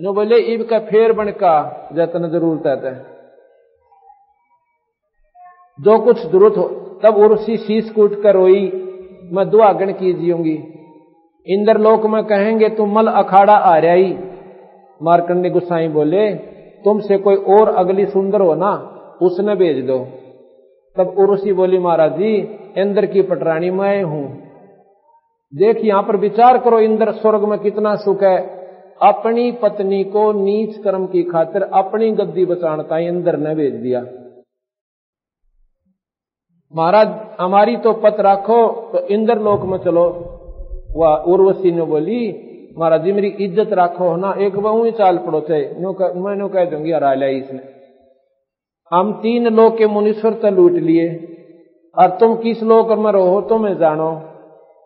[0.00, 1.54] जो बोले, इब का फेर बनका
[1.92, 2.94] जतन ज़रूरत है
[5.78, 6.68] जो कुछ ज़रूरत हो,
[7.02, 8.60] तब उर्सी शीश कूट कर रोई,
[9.32, 10.56] मैं दुआगण कीजियूँगी।
[11.46, 14.12] इंद्रलोक में कहेंगे तुम मल अखाड़ा आ रही
[15.00, 16.34] मारकंडे गुस्साई बोले,
[16.84, 18.72] तुमसे कोई और अगली सुंदर हो ना,
[19.22, 19.98] उसने भेज दो।
[20.96, 22.36] तब उर्सी बोली, महाराज जी,
[22.78, 24.24] इंद्र की पटरानी मैं हूँ।
[25.52, 28.38] देख, यहाँ पर विचार करो, इंद्र स्वर्ग में कितना सुख है।
[29.02, 34.00] अपनी पत्नी को नीच कर्म की खातिर अपनी गद्दी बचाणता इंद्र ने भेज दिया।
[36.74, 37.08] महाराज,
[37.40, 40.04] हमारी तो पत राखो तो इंद्र लोक में चलो।
[40.92, 42.22] वह उर्वशी ने बोली,
[42.78, 45.60] महाराज जी, मेरी इज़्ज़त राखो ना, एक बहु ही चाल पड़ो थे
[46.20, 47.60] मैं नो कह दूँगी हरा लिया इसने।
[48.92, 51.08] हम तीन लोग के मुनीश्वर तो लूट लिए,
[51.96, 54.10] और तुम किस लोक में रहो मैं जानो।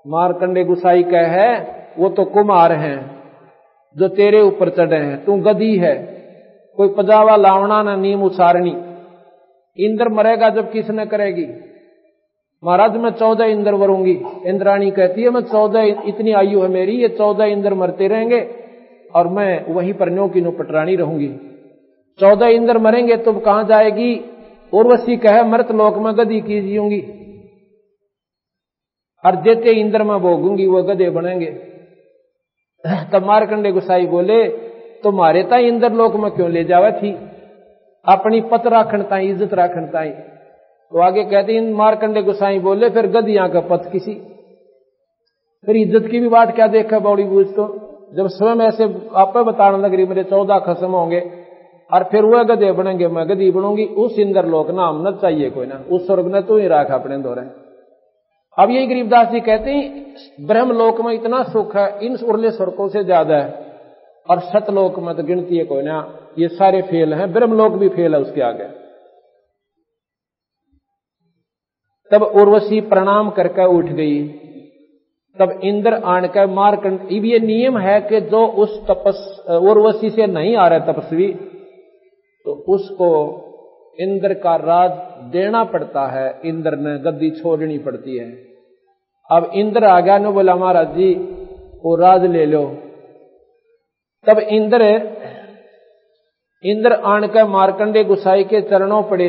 [0.04, 1.50] मारकंडे गुसाई कह है,
[1.98, 2.98] वो तो कुमार हैं,
[3.96, 5.94] जो तेरे ऊपर चढ़े हैं, तू गदी है,
[6.78, 8.74] कोई पजावा लावना ना नीम उसारनी।
[9.78, 11.46] इंद्र मरेगा जब किसने करेगी?
[12.66, 17.08] महाराज, मैं चौदह इंद्र वरूँगी। इंद्राणी कहती है, मैं चौदह इतनी आयु है मेरी, ये
[17.08, 18.50] चौदह इंद्र मरते रहेंगे
[19.14, 21.28] और मैं वहीं पर नो की नो पटरानी रहूँगी।
[22.20, 24.24] चौदह इंद्र मरेंगे तो कहाँ जाएगी?
[24.72, 27.00] उर्वशी कहे मृत लोक में गदी कीजिएगी
[29.24, 31.50] और देते इंद्र में भोगूँगी वह गधे बनेंगे।
[33.12, 34.48] तब मारकंडे गुसाई बोले
[35.02, 37.12] तुम्हारे तो ताई इंद्र लोक में क्यों ले जावे थी?
[38.08, 40.10] अपनी पत राखण ताई, इज़्ज़त राखण ताई।
[40.92, 44.14] तो आगे कहते इन मारकंडे गुसाई बोले, फिर गदिया का पथ किसी।
[45.64, 47.66] फिर इज़्ज़त की भी बात क्या देखा बौड़ी बूझ तो?
[48.14, 48.84] जब स्वयं ऐसे
[49.16, 51.20] आप बताने लग रही, मेरे चौदह खसम होंगे,
[51.90, 55.66] और फिर वह गधे बनेंगे, मैं गदी बनूँगी। उस इंद्र लोक नाम न चाहिए कोई
[55.66, 57.42] ना, उस स्वर्ग ने तू ही राखा अपने दौरे।
[58.58, 62.88] अब यही गरीबदास जी कहते हैं ब्रह्म लोक में इतना सुख है, इन उर्ले स्वर्गों
[62.88, 63.48] से ज़्यादा है,
[64.26, 65.98] और सतलोक में तो गिनती है कोई ना,
[66.38, 68.68] ये सारे फेल हैं ब्रह्म लोक भी फेल है उसके आगे।
[72.10, 74.22] तब उर्वशी प्रणाम करके उठ गई।
[75.36, 79.18] तब इंद्र कर मारकंड, ये नियम है कि जो उस तपस,
[79.62, 81.32] उर्वशी से नहीं आ रहा तपस्वी
[82.46, 83.10] तो उसको
[83.98, 84.90] इंद्र का राज
[85.32, 88.30] देना पड़ता है। इंद्र ने गद्दी छोड़नी पड़ती है।
[89.30, 91.12] अब इंद्र आ गया, ने बोला, महाराज जी,
[91.84, 92.64] वो राज ले लो।
[94.26, 94.82] तब इंद्र
[96.64, 99.28] इंद्र आन कर मारकंडे गुसाई के चरणों पड़े।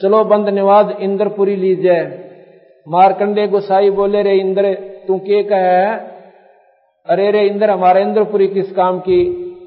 [0.00, 2.02] चलो बंद निवाज इंद्रपुरी लीजिए।
[2.88, 4.74] मारकंडे गुसाई बोले, रे इंद्र,
[5.08, 5.84] तू के कहे?
[7.06, 9.20] अरे रे इंद्र, हमारे इंद्रपुरी किस काम की?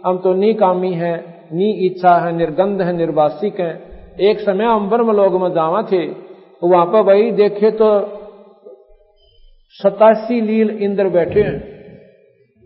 [0.06, 1.14] हम तो नी कामी है,
[1.54, 3.72] नी इच्छा है, निर्गंध है, निर्वासिक है।
[4.20, 6.32] एक समय हम ब्रह्म लोग में जावा थे
[6.64, 7.90] वहाँ पर भाई देखे तो
[9.72, 11.60] सतासी लील इंद्र बैठे हैं।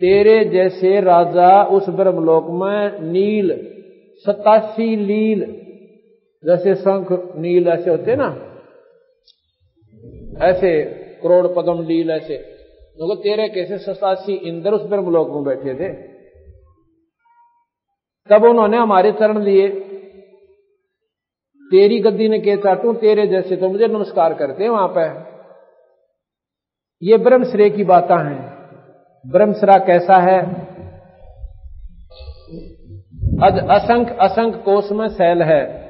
[0.01, 3.51] तेरे जैसे राजा उस ब्रह्मलोक में नील,
[4.25, 5.64] सतासी लील
[6.45, 8.27] जैसे शंख नील ऐसे होते ना,
[10.45, 10.83] ऐसे
[11.23, 12.37] करोड़ पदम लील ऐसे।
[12.97, 15.93] तो तेरे कैसे सतासी इंद्र उस ब्रह्मलोक में बैठे थे?
[18.29, 19.69] तब उन्होंने हमारे चरण लिए।
[21.71, 25.07] तेरी गद्दी ने कहता तू तेरे जैसे तो मुझे नमस्कार करते वहाँ पर।
[27.03, 28.37] ये ब्रह्मश्रेय की बातें हैं।
[29.25, 30.39] ब्रह्मश्रा कैसा है?
[33.43, 35.84] अज असंख असंख कोष में सैल है।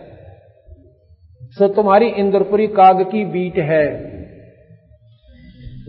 [1.57, 3.85] सो तुम्हारी इंद्रपुरी काग की बीट है।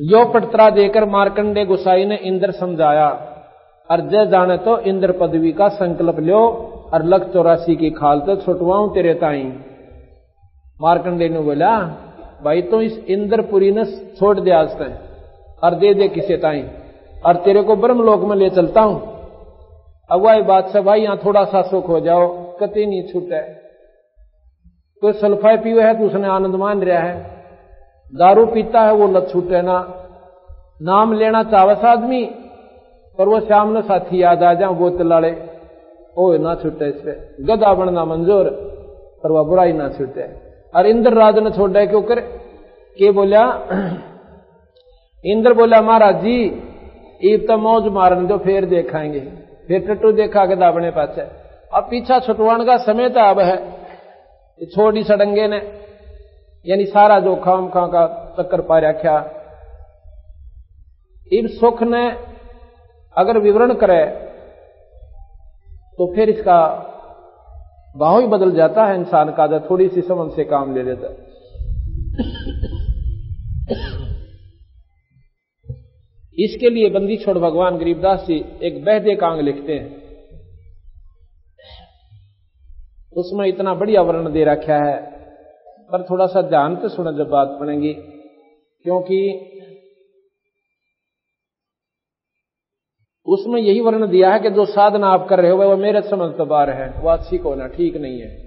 [0.06, 3.08] यो पटतरा देकर मारकंडे गुसाई ने इंद्र समझाया,
[3.88, 6.42] और जय जाने तो इंद्र पदवी का संकल्प लो
[6.92, 9.42] और लख चौरासी की खाल तो छुटवाऊ तेरे ताई।
[10.80, 11.74] मार्कंडे ने बोला,
[12.44, 16.64] भाई तो इस इंद्रपुरी ने छोड़ दे आज तक और दे दे किसे ताई,
[17.22, 18.96] और तेरे को ब्रह्मलोक में ले चलता हूँ।
[20.44, 23.40] बात से भाई यहाँ थोड़ा सा सुख हो जाओ कति नहीं छूटे।
[25.02, 27.14] कोई सल्फाई पीवे है तो उसने आनंद मान रहा है।
[28.12, 29.76] दारू पीता है, वो लत छूटे ना।
[30.82, 32.24] नाम लेना चावस आदमी,
[33.18, 35.30] पर वो श्याम ने साथी याद आ जाओ वो लाड़े
[36.18, 37.12] ओ ना छूटे इस पे।
[37.44, 38.50] गदा बनना मंजूर,
[39.22, 40.28] पर वह बुराई ना छूटे।
[40.74, 42.20] और इंद्र राज ने छोड़ा क्यों कर?
[42.98, 43.42] के बोलिया
[45.24, 46.62] इंद्र बोला, महाराज जी
[47.24, 49.20] ईब तो मौज मारन दो, फिर देखाएँगे।
[49.68, 51.18] फिर टट्टू देखा के दाबने पास
[51.74, 53.56] अब पीछा छुटवाण का समय तो अब है।
[54.60, 55.56] छोड़ी सडंगे ने
[56.66, 58.06] यानी सारा जो खाम खां का
[58.38, 59.16] चक्कर पा रख्या
[61.32, 62.06] इन सुख ने
[63.16, 64.04] अगर विवरण करे
[65.98, 66.58] तो फिर इसका
[67.96, 71.08] भाव ही बदल जाता है इंसान का जब थोड़ी सी समझ से काम ले लेता
[76.38, 80.05] इसके लिए बंदी छोड़ भगवान गरीबदास जी एक बहदे कांग लिखते हैं।
[83.16, 84.96] उसमें इतना बढ़िया वर्णन दे रखा है।
[85.92, 87.92] पर थोड़ा सा ध्यान से सुना जब बात पड़ेगी,
[88.84, 89.52] क्योंकि
[93.26, 96.36] उसमें यही वर्ण दिया है कि जो साधना आप कर रहे हो वो मेरे समझ
[96.36, 98.46] तो बार है। वो अच्छी को ना ठीक नहीं है।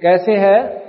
[0.00, 0.83] कैसे है?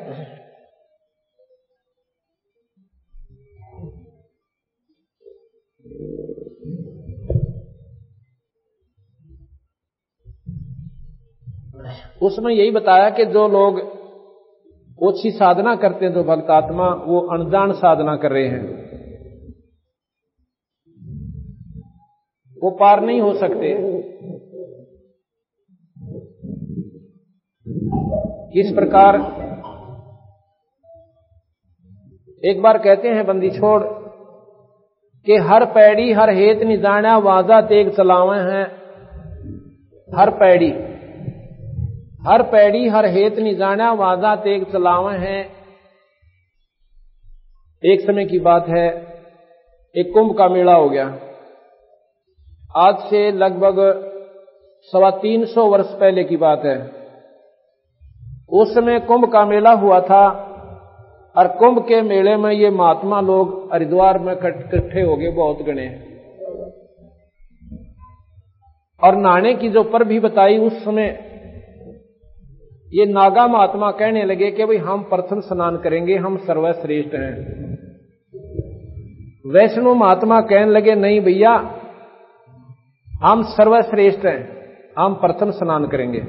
[12.21, 13.95] उसमें यही बताया कि जो लोग
[15.03, 18.85] ओछी साधना करते हैं, जो भक्त आत्मा, वो अनजान साधना कर रहे हैं।
[22.63, 23.71] वो पार नहीं हो सकते।
[28.59, 29.15] इस प्रकार
[32.45, 33.83] एक बार कहते हैं, बंदी छोड़,
[35.25, 38.65] कि हर पैड़ी, हर हेत निजाना वाजा तेग चलावे हैं।
[40.17, 40.94] हर पैड़ी
[42.28, 45.49] हर पैड़ी, हर हेत निजाना वाजा तेग चलावे है।
[47.84, 48.88] एक समय की बात है,
[49.95, 51.19] एक कुंभ का मेला हो गया।
[52.78, 53.76] आज से लगभग
[54.82, 56.91] सवा तीन सौ वर्ष पहले की बात है।
[58.49, 60.28] उस समय कुंभ का मेला हुआ था,
[61.38, 65.88] और कुंभ के मेले में ये महात्मा लोग हरिद्वार में इकट्ठे हो गए बहुत गणे।
[69.03, 71.34] और नहाने की जो पर भी बताई, उस समय
[72.95, 77.31] ये नागा महात्मा कहने लगे कि भाई हम प्रथम स्नान करेंगे, हम सर्वश्रेष्ठ हैं।
[79.51, 81.51] वैष्णव महात्मा कहने लगे, नहीं भैया,
[83.23, 84.39] हम सर्वश्रेष्ठ हैं,
[84.99, 86.19] हम प्रथम स्नान करेंगे।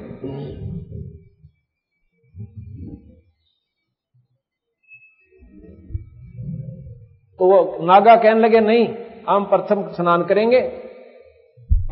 [7.39, 8.87] तो वो नागा कहने लगे, नहीं,
[9.29, 10.61] हम प्रथम स्नान करेंगे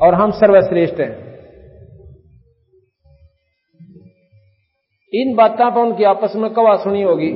[0.01, 1.24] और हम सर्वश्रेष्ठ हैं।
[5.15, 7.31] इन बातों पर उनकी आपस में कवा सुनी होगी।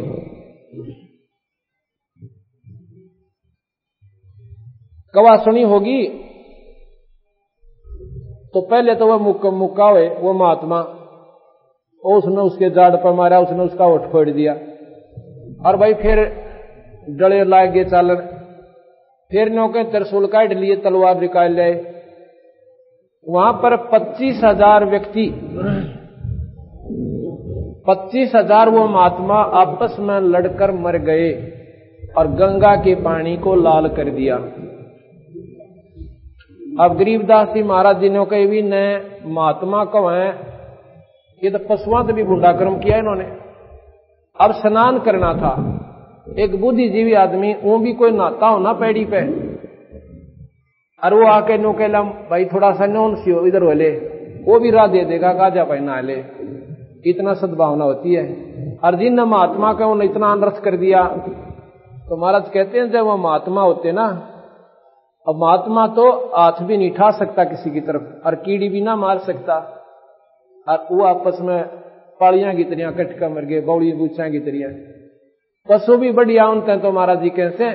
[5.14, 6.02] कवा सुनी होगी
[8.54, 10.80] तो पहले तो वह मुक्का मुक्का हुए वो महात्मा।
[12.04, 14.54] उसने उसके जाड़ पर मारा, उसने उसका ओठ फोड़ दिया।
[15.62, 16.20] और भाई फिर
[17.18, 18.22] डले लाग गए चालन
[19.32, 21.72] फिर नौके तरसूल काट लिए, तलवार निकाल ले
[23.26, 25.26] वहाँ पर पच्चीस हज़ार व्यक्ति
[27.90, 31.30] पच्चीस हज़ार वो महात्मा आपस में लड़कर मर गए
[32.18, 34.36] और गंगा के पानी को लाल कर दिया।
[36.80, 38.82] अब गरीबदास जी महाराज जी ने कही भी न
[39.28, 40.28] महात्मा कब है?
[41.42, 43.26] ये तो पशुआ से भी गुंडा कर्म किया इन्होंने।
[44.40, 45.54] अब स्नान करना था।
[46.40, 49.22] एक बुद्धिजीवी आदमी, वो भी कोई नाता हो ना पैड़ी पे।
[51.02, 53.90] और वो आके नो कहला, भाई थोड़ा सा नौन सी हो इधर वाले
[54.46, 56.16] वो भी राह दे देगा, गाजा भाई नहा ले।
[57.06, 58.26] इतना सद्भावना होती है।
[58.84, 61.04] और जिन महात्मा का उन्होंने इतना अनर्थ कर दिया।
[62.10, 64.06] तो महाराज कहते हैं, जब वो महात्मा होते ना,
[65.28, 68.96] अब महात्मा तो हाथ भी नहीं उठा सकता किसी की तरफ़ और कीड़ी भी ना
[68.96, 69.58] मार सकता।
[70.68, 71.64] और वो आपस में
[72.20, 74.70] पालियाँ की तरिया कटका मर गए बौड़ी बूचा की तरिया
[75.70, 77.72] पशु भी बढ़िया उनते तो महाराज जी कैसे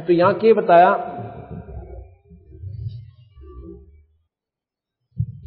[0.00, 0.90] तो यहाँ के बताया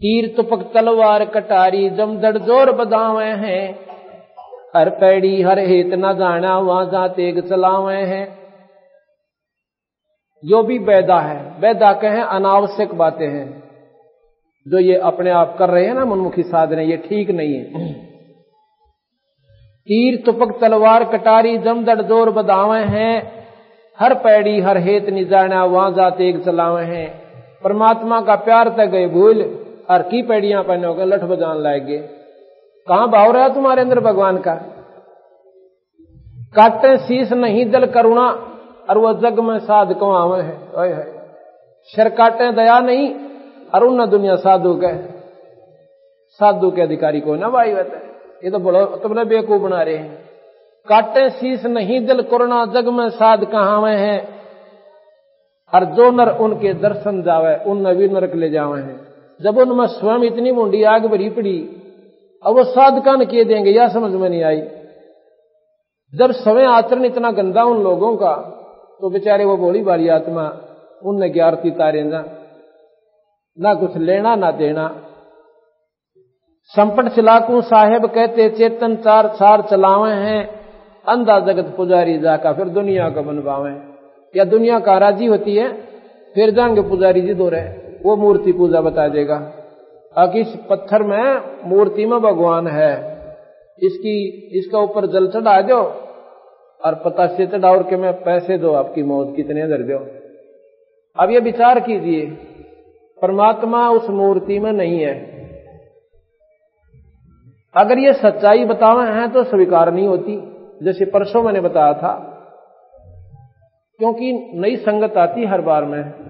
[0.06, 3.80] तीर तुपक तलवार कटारी जमदड़ ज़ोर बदावे हैं।
[4.76, 8.38] हर पैड़ी, हर हेत न जाना वहाँ जा तेग चलावे हैं।
[10.46, 13.64] जो भी बैदा है। बैदा कहे, अनावश्यक बातें हैं।
[14.68, 17.94] जो ये अपने आप कर रहे हैं ना, मनमुखी साधने, ये ठीक नहीं है।
[19.88, 23.46] तीर तुपक तलवार कटारी जमदड़ ज़ोर बदावे हैं।
[24.00, 27.10] हर पैड़ी, हर हेत निजाना वहाँ जाते एक चलावे हैं।
[27.64, 31.98] परमात्मा का प्यार तक गए, भूल। हर की पैड़ियाँ पहने होकर लठ बजान लाएँगे।
[32.88, 34.56] कहाँ भाव रहा तुम्हारे अंदर भगवान का?
[36.56, 38.52] काटे शीश नहीं दल करुणा,
[38.90, 41.04] और वह जग में साध कमावे है। ओए
[41.96, 43.16] शर काटे दया नहीं,
[43.76, 44.96] और उन दुनिया साधु के
[46.30, 47.98] साधु के अधिकारी को ना भाई बता
[48.44, 50.26] ये तो बोलो तुमने बेकूफ बना रहे हैं।
[50.88, 54.30] काटे शीश नहीं दिल कोरोना जग में साध कहा है।
[55.74, 59.05] और जो नर उनके दर्शन जावे, उन भी नरक ले जावे हैं।
[59.42, 61.82] जब उनमें स्वयं इतनी मुंडी आग भरी पड़ी,
[62.46, 64.62] अब वो साधकान किए देंगे, यह समझ में नहीं आई।
[66.16, 68.62] जब समय आचरण इतना गंदा उन लोगों का
[69.02, 70.58] तो बेचारे वो बोली, बारी आत्मा,
[71.04, 72.26] उनने ग्यारती तारे ना
[73.60, 75.02] ना कुछ लेना, ना देना।
[76.66, 80.60] संपट चलाकू साहेब कहते, चेतन चार चार चलावे हैं,
[81.08, 83.72] अंधा जगत पुजारी जाका, फिर दुनिया का बनवावे।
[84.36, 85.74] या दुनिया का राज़ी होती है,
[86.36, 89.36] फिर जाएँगे पुजारी जी दो रहे वो मूर्ति पूजा बता देगा।
[90.18, 93.16] अब इस पत्थर में मूर्ति में भगवान है।
[93.84, 94.28] इसकी,
[94.60, 95.78] इसका ऊपर जल चढ़ा दो
[96.86, 99.98] और पता से चढ़ाओ के मैं पैसे दो आपकी मौत कितने दर दो।
[101.24, 102.26] अब ये विचार कीजिए,
[103.22, 105.36] परमात्मा उस मूर्ति में नहीं है।
[107.76, 110.52] अगर ये सच्चाई बतावे हैं तो स्वीकार नहीं होती,
[110.84, 112.32] जैसे परसों मैंने बताया था।
[114.00, 116.25] क्योंकि नई संगत आती हर बार में।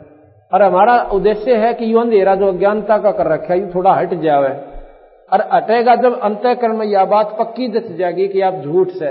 [0.56, 3.94] और हमारा उद्देश्य है कि यू अंधेरा जो अज्ञानता का कर रखा है, यू थोड़ा
[3.94, 4.50] हट जावे।
[5.32, 9.10] और हटेगा जब अंतकरण में यह बात पक्की दस जाएगी कि आप झूठ से।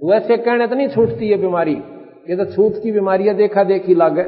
[0.00, 1.74] वैसे कहने तो नहीं छूटती है बीमारी,
[2.28, 4.24] ये तो छूट की बीमारियाँ देखा देखी लागे।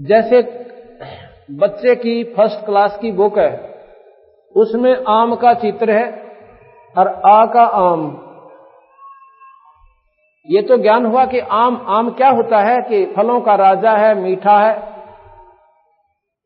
[0.00, 0.42] जैसे
[1.52, 3.50] बच्चे की फ़र्स्ट क्लास की बुक है,
[4.54, 6.06] उसमें आम का चित्र है
[6.94, 8.06] और आ का आम।
[10.48, 14.14] ये तो ज्ञान हुआ कि आम आम क्या होता है कि फलों का राजा है,
[14.14, 14.72] मीठा है,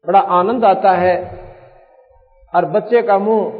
[0.06, 1.16] बड़ा आनंद आता है,
[2.54, 3.50] और बच्चे का मुँह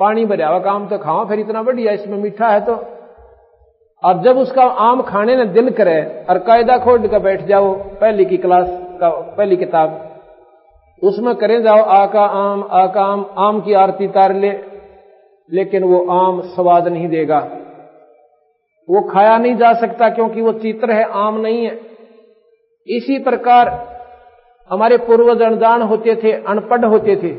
[0.00, 2.74] पानी भरिया हुआ काम तो खाओ, फिर इतना बढ़िया, इसमें मीठा है तो।
[4.02, 8.24] और जब उसका आम खाने ने दिल करे, और कायदा खोल कर बैठ जाओ, पहली
[8.24, 8.68] की क्लास
[9.00, 10.00] का, पहली किताब,
[11.02, 14.50] उसमें करें जाओ आ का आम, आका आम आम की आरती तार ले,
[15.50, 17.40] लेकिन वो आम स्वाद नहीं देगा।
[18.90, 21.80] वो खाया नहीं जा सकता क्योंकि वो चित्र है, आम नहीं है।
[22.88, 23.68] इसी प्रकार
[24.70, 27.32] हमारे पूर्वज अनजान होते थे, अनपढ़ होते थे,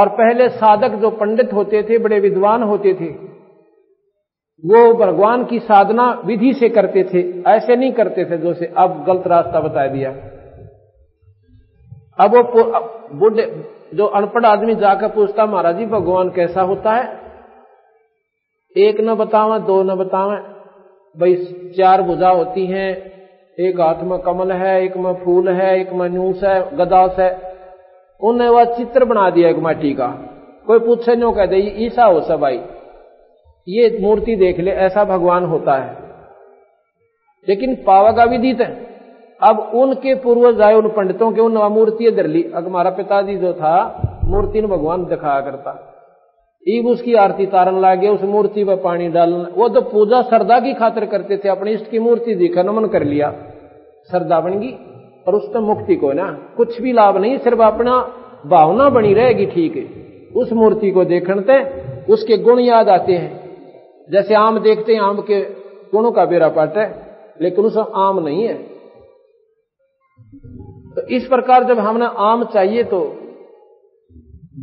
[0.00, 3.08] और पहले साधक जो पंडित होते थे, बड़े विद्वान होते थे,
[4.64, 9.04] वो भगवान की साधना विधि से करते थे, ऐसे नहीं करते थे जो से अब
[9.06, 10.10] गलत रास्ता बता दिया।
[12.18, 12.42] अब वो
[13.18, 13.64] बुढ़े,
[13.94, 17.23] जो अनपढ़ आदमी जाकर पूछता, महाराज जी, भगवान कैसा होता है?
[18.76, 20.36] एक न बतावे, दो न बतावे।
[21.20, 21.34] भाई,
[21.78, 23.14] चार भुजा होती हैं।
[23.60, 27.54] एक हाथ में कमल है, एक में फूल है, एक में नूस है, गदास है।
[28.20, 30.06] उन्हें वह चित्र बना दिया एक माटी का।
[30.66, 32.60] कोई पूछे नो कह दे ईसा हो सब भाई।
[33.68, 35.98] ये मूर्ति देख ले, ऐसा भगवान होता है।
[37.48, 38.86] लेकिन पावा का विदित है।
[39.42, 43.52] अब उनके पूर्वज आए, उन पंडितों के, उन मूर्ति धर ली। अब हमारा पिताजी जो
[43.52, 45.93] था, मूर्ति ने भगवान दिखाया करता।
[46.66, 50.74] ईब उसकी आरती तारन लागे उस मूर्ति पर पानी डालना वो तो पूजा श्रद्धा की
[50.74, 53.30] खातर करते थे, अपने इष्ट की मूर्ति देखा, नमन कर लिया।
[54.10, 54.70] श्रद्धा बन गई
[55.26, 57.98] और उसमें मुक्ति को ना, कुछ भी लाभ नहीं, सिर्फ़ अपना
[58.46, 59.84] भावना बनी रहेगी, ठीक है।
[60.36, 61.58] उस मूर्ति को देखते
[62.12, 63.44] उसके गुण याद आते हैं।
[64.10, 65.40] जैसे आम देखते हैं, आम के
[65.92, 67.06] गुणों का बेरा पाट है,
[67.42, 68.54] लेकिन उसमें आम नहीं है।
[70.94, 73.00] तो इस प्रकार जब हमने आम चाहिए तो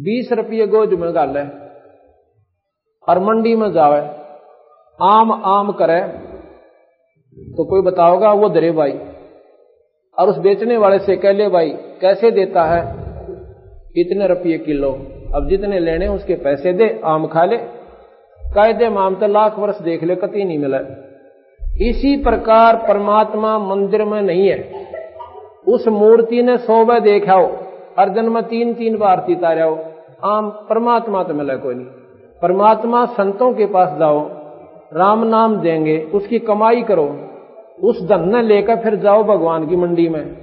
[0.03, 1.60] बीस रुपये गोज में गाल है
[3.09, 4.09] और मंडी में जावे,
[5.01, 6.01] आम आम करे
[7.53, 8.99] तो कोई बताओगा, वो दरे भाई।
[10.19, 12.95] और उस बेचने वाले से कह ले, भाई, कैसे देता है?
[13.97, 14.91] इतने रुपये किलो।
[15.35, 17.57] अब जितने लेने उसके पैसे दे, आम खा ले।
[18.53, 20.77] कायदे माम तो लाख वर्ष देख ले, कति नहीं मिला।
[21.81, 24.87] इसी प्रकार परमात्मा मंदिर में नहीं है।
[25.67, 29.79] उस मूर्ति ने सौ बार हो अर्जन में तीन तीन बार तीता रहो।
[30.23, 32.00] आम, परमात्मा तो मिला कोई नहीं।
[32.41, 34.29] परमात्मा संतों के पास जाओ,
[34.93, 37.17] राम नाम देंगे, उसकी कमाई करो,
[37.83, 40.37] उस धन ने लेकर फिर जाओ भगवान की मंडी में,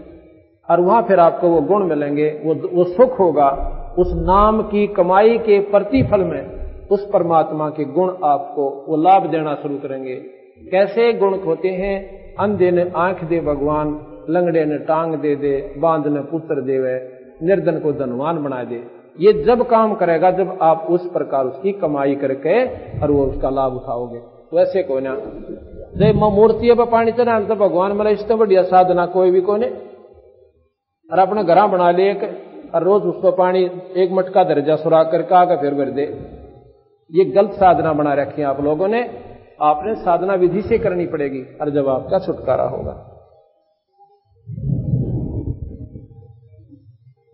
[0.70, 5.38] और वहाँ फिर आपको वो गुण मिलेंगे, वो वो सुख होगा, उस नाम की कमाई
[5.38, 6.58] के प्रतिफल में
[6.90, 10.14] उस परमात्मा के गुण आपको, वो लाभ देना शुरू करेंगे।
[10.70, 12.18] कैसे गुण होते हैं?
[12.34, 17.78] अंधे ने आँख दे भगवान, लंगड़े ने टांग दे दे, बाँध ने पुत्र देवे, निर्धन
[17.78, 22.64] को धनवान बना दे। ये जब काम करेगा, जब आप उस प्रकार उसकी कमाई करके
[23.00, 24.18] और वो उसका लाभ उठाओगे।
[24.52, 25.14] वैसे को ना।
[25.96, 29.66] जब मूर्ति पर पानी चढ़ा तो भगवान मतलब इससे बढ़िया साधना कोई भी कोने
[31.10, 32.22] और अपने घर बना ले एक,
[32.74, 33.64] और रोज उसको पानी
[33.96, 36.02] एक मटका दर्जा सुराग करके आकर फिर भर दे।
[37.10, 39.02] ये गलत साधना बना रखी है आप लोगों ने।
[39.62, 42.92] आपने साधना विधि से करनी पड़ेगी, और जब आपका छुटकारा होगा।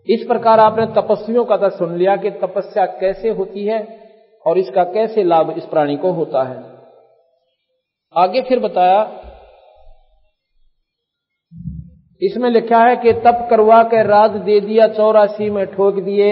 [0.07, 3.77] इस प्रकार आपने तपस्वियों का सुन लिया कि तपस्या कैसे होती है
[4.45, 6.57] और इसका कैसे लाभ इस प्राणी को होता है।
[8.15, 8.99] आगे फिर बताया,
[12.21, 16.29] इसमें लिखा है कि तप करवा के राज दे दिया, चौरासी में ठोक दिए।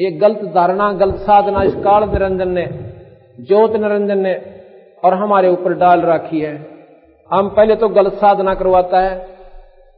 [0.00, 2.66] एक गलत धारणा, गलत साधना इस काल निरंजन ने,
[3.38, 4.34] ज्योत निरंजन ने
[5.04, 6.54] और हमारे ऊपर डाल रखी है।
[7.30, 9.14] हम पहले तो गलत साधना करवाता है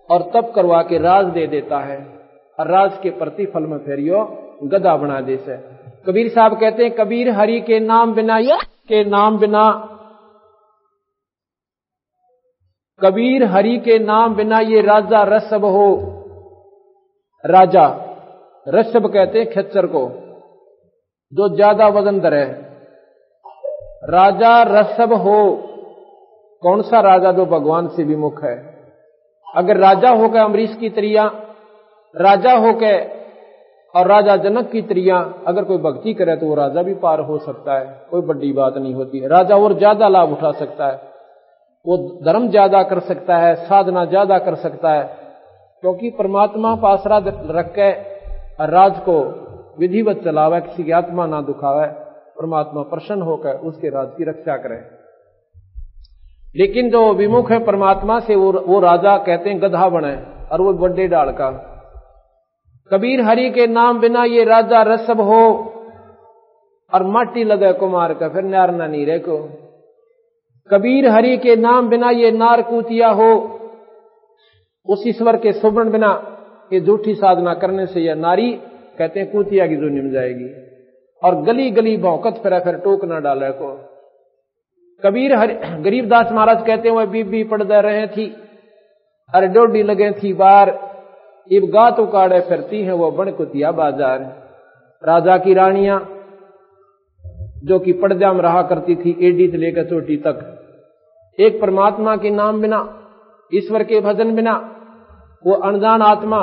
[0.08, 1.98] और तप करवा के राज दे देता है।
[2.58, 4.18] और राज के प्रतिफल में फेरियो,
[4.64, 5.56] गदा बना दे से
[6.06, 8.38] कबीर साहब कहते हैं, कबीर हरि के नाम बिना
[8.88, 9.64] के नाम बिना,
[13.00, 15.88] कबीर हरि के नाम बिना ये राजा रसब हो।
[17.44, 17.86] राजा
[18.66, 20.02] रसब कहते हैं खेचर को,
[21.32, 22.50] जो ज़्यादा वज़न दर है।
[24.10, 25.40] राजा रसब हो,
[26.62, 28.56] कौन सा राजा जो भगवान से विमुख है?
[29.46, 31.26] अगर राजा होगा अमरीश की तरिया
[32.14, 32.92] राजा हो के
[33.94, 37.38] और राजा जनक की त्रिया अगर कोई भक्ति करे तो वो राजा भी पार हो
[37.38, 41.00] सकता है। कोई बड़ी बात नहीं होती। है राजा और ज़्यादा लाभ उठा सकता है।
[41.86, 45.02] वो धर्म ज़्यादा कर सकता है, साधना ज़्यादा कर सकता है,
[45.82, 47.18] क्योंकि परमात्मा पासरा
[47.50, 47.90] रख के
[48.66, 49.20] राज को
[49.78, 51.86] विधिवत चलावे, किसी की आत्मा ना दुखावे,
[52.36, 54.76] परमात्मा प्रसन्न होकर उसके राज की रक्षा करे।
[56.54, 60.14] लेकिन जो विमुख है परमात्मा से, वो वो राजा कहते हैं गधा बने
[60.48, 61.50] और वो बड्डे डाल का।
[62.92, 65.70] कबीर हरि के नाम बिना ये राजा रसब हो।
[66.94, 69.48] और माटी लगे कुमार का, फिर नारना रहे को।
[70.70, 73.60] कबीर हरि के नाम बिना ये नार कूतिया हो।
[74.88, 76.38] उस ईश्वर के सुवर्ण बिना
[76.72, 78.52] ये झूठी साधना करने से यह नारी,
[78.98, 80.64] कहते हैं, कूतिया की दुनिया में जाएगी।
[81.24, 83.90] और गली गली भौकत फिर फिर टोक ना डाले को।
[85.04, 88.36] कबीर हरि, गरीबदास महाराज कहते हैं, वह बीबी पड़दा रहे थी,
[89.34, 90.93] अरे डोडी लगे थी बार।
[91.50, 94.20] इब गात उकाड़े फिरती हैं वो बण कुतिया बाज़ार
[95.04, 95.98] राजा की रानियाँ,
[97.64, 100.60] जो कि पर्दा में रहा करती थी, एडी से लेकर चोटी तक।
[101.38, 102.78] एक परमात्मा के नाम बिना,
[103.54, 104.52] ईश्वर के भजन बिना,
[105.46, 106.38] वो अनजान आत्मा,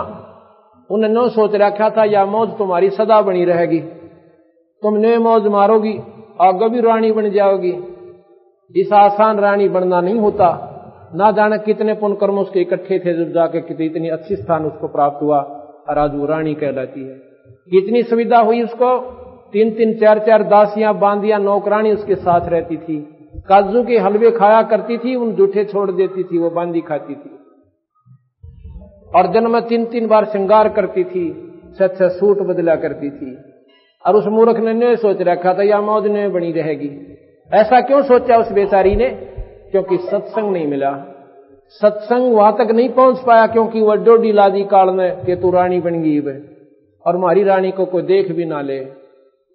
[0.89, 3.80] उन्हें न सोच रखा था, या मौज तुम्हारी सदा बनी रहेगी।
[4.82, 5.97] तुम ने मौज मारोगी,
[6.41, 7.72] आगे भी रानी बन जाओगी।
[8.76, 10.68] इस आसान रानी बनना नहीं होता।
[11.16, 14.88] ना जाने कितने पुण्य कर्म उसके इकट्ठे थे जब जाके कितनी इतनी अच्छी स्थान उसको
[14.88, 15.57] प्राप्त हुआ
[15.97, 17.14] आज वो रानी कहलाती है।
[17.72, 18.99] कितनी सुविधा हुई उसको,
[19.53, 23.18] तीन तीन, चार चार दासियाँ, बांदियाँ, नौकरानी उसके साथ रहती थी।
[23.49, 27.38] काजू के हलवे खाया करती थी, उन जूठे छोड़ देती थी, वो बांदी खाती थी।
[29.16, 33.38] और जन्म में तीन तीन बार श्रृंगार करती थी, सच सच सूट बदला करती थी।
[34.07, 37.18] और उस मूर्ख ने ने सोच रखा था, या मौज ने बनी रहेगी।
[37.53, 39.28] ऐसा क्यों सोचा उस बेचारी ने?
[39.72, 40.91] क्योंकि सत्संग नहीं मिला।
[41.82, 45.80] सत्संग वहाँ तक नहीं पहुँच पाया क्योंकि वह डोडी लादी काल में के तू रानी
[45.80, 46.34] बन गई वे
[47.05, 48.78] और हमारी रानी को कोई देख भी ना ले।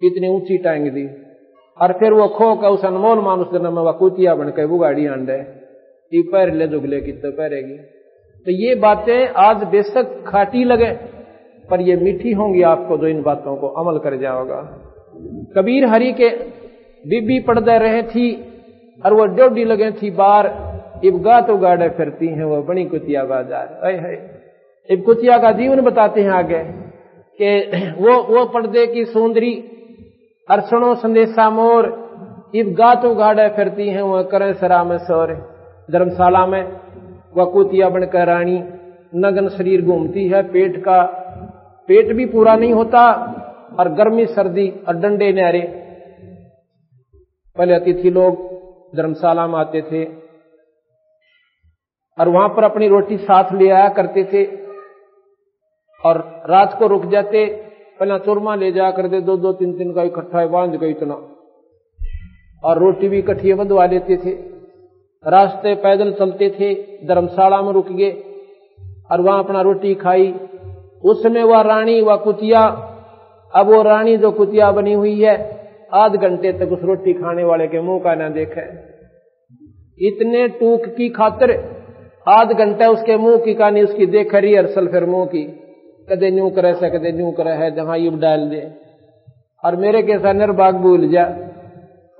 [0.01, 1.07] इतनी ऊँची टांग दी।
[1.77, 3.91] और फिर वो खो का उस अनमोल मानुष जन्म में वह
[4.35, 5.37] बन के वो गाड़ी आंडे
[6.11, 7.77] ती पैर ले जुगले की तो पैरेगी।
[8.45, 10.91] तो ये बातें आज बेशक खाटी लगे,
[11.69, 14.61] पर ये मीठी होंगी आपको जो इन बातों को अमल कर जाओगा।
[15.55, 16.29] कबीर हरि के
[17.03, 18.29] बीबी पड़दे रहे थी
[19.01, 20.45] और वो डोडी लगे थी बार
[21.05, 24.15] इब गात उगाड़े फिरती हैं, वो बड़ी कुतिया बाज़ार। अय है
[24.89, 26.63] इब कुतिया का जीवन बताते हैं आगे
[27.39, 27.49] कि
[27.99, 29.53] वो वो पर्दे की सुंदरी
[30.49, 31.85] अरसणों संदेशा मोर,
[32.55, 35.33] इब गात उगाड़े फिरती हैं, वो करें सरा में सौर।
[35.89, 36.63] धर्मशाला में
[37.35, 38.57] वह कुतिया बनकर रानी,
[39.15, 41.01] नगन शरीर घूमती है, पेट का,
[41.89, 43.03] पेट भी पूरा नहीं होता
[43.79, 45.61] और गर्मी, सर्दी और डंडे न्यारे।
[47.57, 48.45] पहले अतिथि लोग
[48.95, 50.05] धर्मशाला में आते थे
[52.19, 54.45] और वहाँ पर अपनी रोटी साथ ले आया करते थे
[56.05, 57.45] और रात को रुक जाते,
[57.99, 61.13] पहला चूरमा ले जाया करते दो दो तीन तीन का इकट्ठा बाँध गई इतना।
[62.63, 64.31] और रोटी भी इकट्ठी बंधवा लेते थे।
[65.27, 66.73] रास्ते पैदल चलते थे,
[67.07, 68.11] धर्मशाला में रुक गए
[69.11, 70.35] और वहाँ अपना रोटी खाई।
[71.05, 72.65] उसमें वह रानी वह कुतिया,
[73.55, 75.56] अब वो रानी जो कुतिया बनी हुई है
[75.93, 78.61] आध घंटे तक उस रोटी खाने वाले के मुँह का ना देखे।
[80.07, 81.51] इतने टूक की खातिर
[82.29, 85.43] आध घंटा उसके मुँह की कहानी, उसकी देख रही रिहर्सल फिर मुँह की।
[86.09, 88.71] कदे न्यू करे, से कदे न्यू करे है, जहाँ युग डाल दे।
[89.63, 91.23] और मेरे के साथ निर्बाग भूल जा,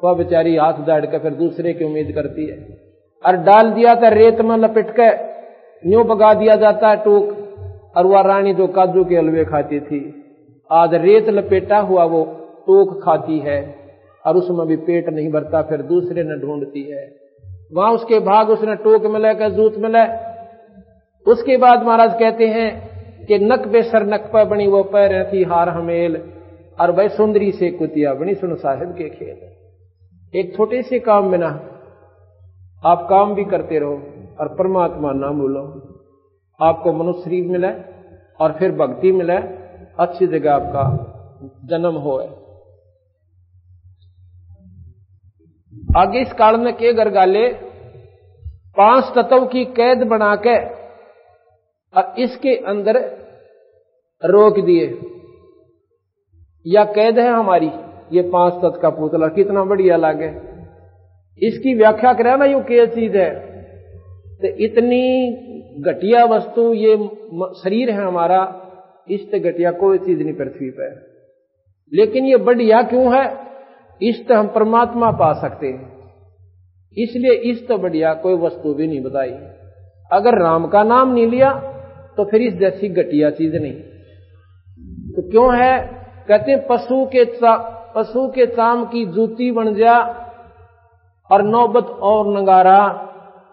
[0.04, 2.78] वह बेचारी हाथ दाड़ के फिर दूसरे की उम्मीद करती है।
[3.26, 5.12] और डाल दिया था, रेत में लपेट के,
[5.90, 7.38] न्यू बगा दिया जाता है टूक,
[7.98, 10.24] और वह रानी जो काजू के हलवे खाती थी
[10.72, 12.24] आज रेत लपेटा हुआ वो
[12.68, 13.60] टूक खाती है
[14.26, 17.06] और उसमें भी पेट नहीं भरता, फिर दूसरे ने ढूंढती है।
[17.74, 20.06] वहाँ उसके भाग उसने टोक मिला का जूत मिला
[21.26, 22.70] उसके बाद महाराज कहते हैं
[23.28, 26.16] कि नक बेसर नक पर बनी, वो पैर थी हार हमेल,
[26.80, 31.38] और वह सुंदरी से कुतिया बनी, सुन साहिब के खेल। एक छोटे से काम में
[31.38, 31.50] ना,
[32.84, 33.94] आप काम भी करते रहो
[34.40, 35.64] और परमात्मा ना भूलो
[36.60, 37.70] आपको मनुष्य शरीर मिले
[38.40, 39.38] और फिर भक्ति मिले,
[40.00, 40.84] अच्छी जगह आपका
[41.66, 42.18] जन्म हो।
[45.98, 47.48] आगे इस काल में के गरगाले,
[48.78, 50.58] पाँच तत्व की कैद बना के
[51.94, 52.98] और इसके अंदर
[54.24, 55.00] रोक दिए।
[56.66, 57.72] या कैद है हमारी,
[58.12, 60.30] ये पाँच तत्व का पुतला, कितना बढ़िया लागे।
[61.48, 63.32] इसकी व्याख्या करे ना, यू क्या चीज़ है।
[64.38, 65.32] तो इतनी
[65.80, 66.98] घटिया वस्तु, ये
[67.64, 68.64] शरीर है हमारा,
[69.10, 71.08] इस घटिया कोई चीज़ नहीं पृथ्वी पर
[71.94, 73.48] लेकिन ये बढ़िया क्यों है?
[74.02, 75.96] इस तो हम परमात्मा पा सकते हैं।
[76.98, 79.32] इसलिए इस तो बढ़िया कोई वस्तु भी नहीं बताई।
[80.12, 81.52] अगर राम का नाम नहीं लिया
[82.18, 83.74] तो फिर इस जैसी घटिया चीज़ नहीं।
[85.14, 85.78] तो क्यों है?
[86.28, 87.26] कहते हैं, पशु के
[87.96, 89.98] पशु के चाम की जूती बन जा
[91.30, 92.82] और नौबत और नगारा,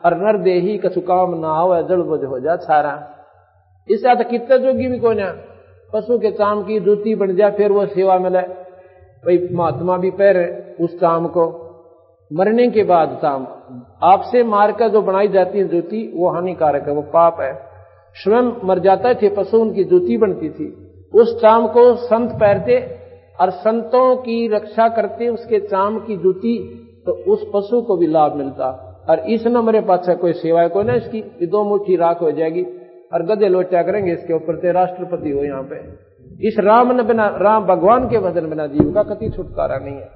[0.05, 2.95] और नर देही कछु काम ना हो जड़ बुझ हो जा छारा
[3.89, 5.31] इससे कितने जोगी भी कोई ना,
[5.93, 8.64] पशु के चाम की जूती बन जा, फिर वो सेवा मिले।
[9.25, 11.45] भाई, महात्मा भी पैर उस चाम को।
[12.31, 13.47] मरने के बाद चाम
[14.03, 17.53] आपसे मारकर जो बनाई जाती है जूती वो हानिकारक है, वो पाप है।
[18.17, 20.67] स्वयं मर जाता थे पशु उनकी जूती बनती थी।
[21.15, 22.79] उस चाम को संत पैरते
[23.41, 26.57] और संतों की रक्षा करते, उसके चाम की जूती
[27.07, 30.85] तो उस पशु को भी लाभ मिलता। और इस न मेरे पास कोई सेवा कोई
[30.85, 32.63] ना इसकी दो मुट्ठी राख हो जाएगी।
[33.13, 35.77] और गधे लोचा करेंगे, इसके ऊपर ते राष्ट्रपति हो यहाँ पे।
[36.41, 40.09] इस राम ने बिना, राम भगवान के वज़न बिना जीव का कति छुटकारा नहीं है।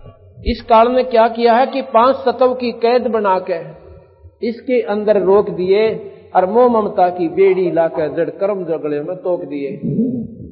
[0.46, 3.88] इस काल में क्या किया है कि पाँच सतव की कैद बना के
[4.48, 9.44] इसके अंदर रोक दिए और मोह ममता की बेड़ी लाकर जड़ कर्म जगड़े में तोक
[9.44, 9.70] दिए।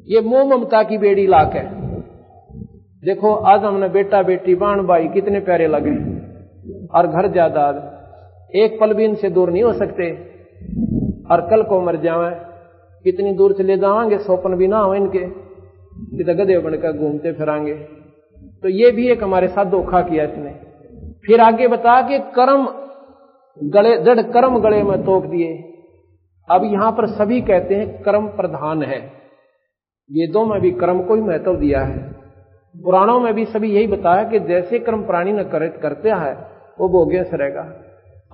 [0.07, 1.59] ये मोह ममता की बेड़ी लाके।
[3.05, 5.95] देखो, आज हमने बेटा, बेटी, बाण, भाई कितने प्यारे लगे
[6.87, 7.75] और घर जायदाद
[8.55, 10.11] एक पल भी इनसे दूर नहीं हो सकते।
[11.31, 12.31] और कल को मर जावे
[13.05, 15.46] कितनी दूर से ले जावांगे सोपन भी ना हो इनके।
[16.33, 17.73] गधे बनकर घूमते फिरांगे।
[18.63, 20.49] तो ये भी एक हमारे साथ धोखा किया इसने।
[21.25, 22.67] फिर आगे बता के कर्म
[23.71, 25.73] गले जड़ कर्म गले में तोक दिए।
[26.49, 28.99] अब यहाँ पर सभी कहते हैं कर्म प्रधान है।
[30.09, 31.97] वेदों में भी कर्म को ही महत्व दिया है।
[32.75, 36.33] पुराणों में भी सभी यही बताया कि जैसे कर्म प्राणी न कर, करते है
[36.79, 37.61] वो भोग्य से रहेगा।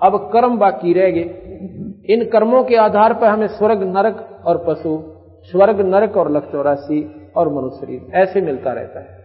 [0.03, 5.01] अब कर्म बाकी रह गए। इन कर्मों के आधार पर हमें स्वर्ग नरक और पशु
[5.51, 9.23] स्वर्ग नरक और लक्ष चौरासी और मनुष्य शरीर। ऐसे मिलता रहता है।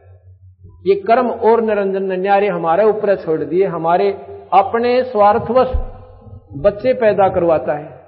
[0.86, 4.12] ये कर्म और निरंजन न्यारे हमारे ऊपर छोड़ दिए, हमारे
[4.52, 5.72] अपने स्वार्थवश
[6.56, 7.98] बच्चे पैदा करवाता है।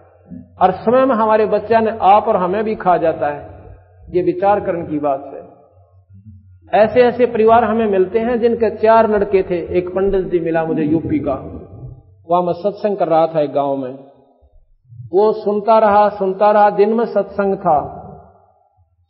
[0.62, 3.50] और समय में हमारे बच्चा ने आप और हमें भी खा जाता है।
[4.10, 5.50] ये विचार करने की बात है।
[6.80, 10.82] ऐसे ऐसे परिवार हमें मिलते हैं जिनके चार लड़के थे। एक पंडित जी मिला मुझे
[10.82, 11.66] यूपी का।
[12.30, 13.94] वहाँ मैं सत्संग कर रहा था एक गाँव में।
[15.12, 17.96] वो सुनता रहा सुनता रहा, दिन में सत्संग था।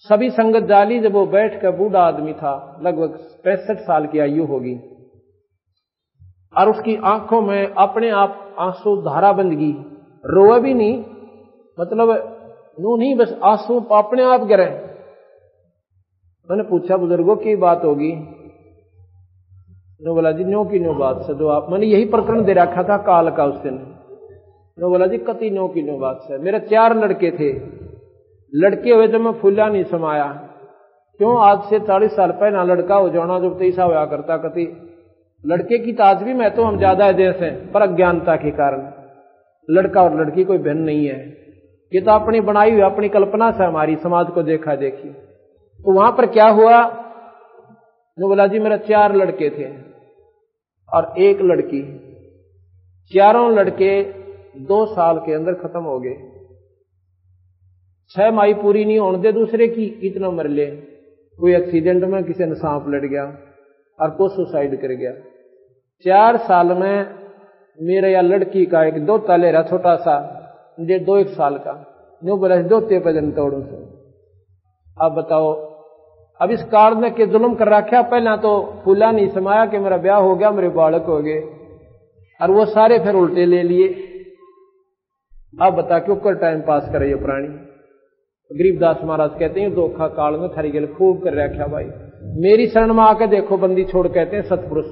[0.06, 4.44] सभी संगत जाली जब वो बैठ कर बूढ़ा आदमी था, लगभग पैंसठ साल की आयु
[4.44, 4.74] होगी,
[6.54, 9.72] और उसकी आँखों में अपने आप आँसू धारा बंद गई।
[10.24, 10.98] रोए भी नहीं
[11.78, 12.08] मतलब
[12.80, 14.64] नू नहीं, बस आँसू अपने आप गिरे।
[16.48, 18.12] मैंने पूछा, बुज़ुर्गों की बात होगी?
[20.00, 22.82] नो बोला, जी नो की नो बात से जो आप। मैंने यही प्रकरण दे रखा
[22.82, 23.74] था काल का उस दिन।
[24.78, 27.52] नो बोला, जी, कति नो की नो बात से मेरे चार लड़के थे।
[28.52, 30.26] लड़के हुए तो मैं फूला नहीं समाया।
[31.20, 31.36] क्यों?
[31.40, 34.64] आज से चालीस साल पहले लड़का हो जाना, जब तेईसा हुआ करता कति
[35.44, 38.80] लड़के की ताज भी मैं तो हम ज़्यादा है है पर अज्ञानता के कारण।
[39.68, 41.18] लड़का और लड़की कोई भिन्न नहीं है।
[41.92, 46.10] ये तो अपनी बनाई हुई, अपनी कल्पना से हमारी, समाज को देखा देखी। तो वहाँ
[46.12, 46.82] पर क्या हुआ?
[48.18, 49.68] जो बोला, जी, मेरे चार लड़के थे
[50.88, 51.82] और एक लड़की।
[53.12, 54.02] चारों लड़के
[54.66, 56.29] दो साल के अंदर खत्म हो गए।
[58.14, 60.66] छह माई पूरी नहीं होने दे दूसरे की, इतना मर ले।
[61.38, 63.24] कोई एक्सीडेंट में किसी ने सांप लड़ गया
[63.98, 65.12] और को सुसाइड कर गया।
[66.04, 67.14] चार साल में
[67.78, 70.16] मेरे या लड़की का एक दो ताले रहा छोटा सा
[70.80, 71.74] जे दो एक साल का।
[72.24, 73.76] न्यू बोला दो ते पजन तोड़ू से।
[75.04, 75.52] अब बताओ,
[76.40, 79.96] अब इस काल ने के जुल्म कर रखा पहला तो फूला नहीं समाया कि मेरा
[79.96, 81.40] ब्याह हो गया, मेरे बालक हो गए।
[82.40, 83.88] और वो सारे फिर उल्टे ले लिए।
[85.62, 87.69] अब बता क्यों कर टाइम पास करे ये प्राणी?
[88.52, 91.84] गरीबदास महाराज कहते हैं धोखा काल में थारी गल खूब कर रखा भाई।
[92.22, 94.84] मेरी शरण में आके देखो, बंदी छोड़ कहते हैं, सतपुरुष।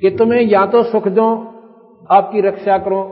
[0.00, 1.34] कि तुम्हें या तो सुख दो,
[2.10, 3.02] आपकी रक्षा करो,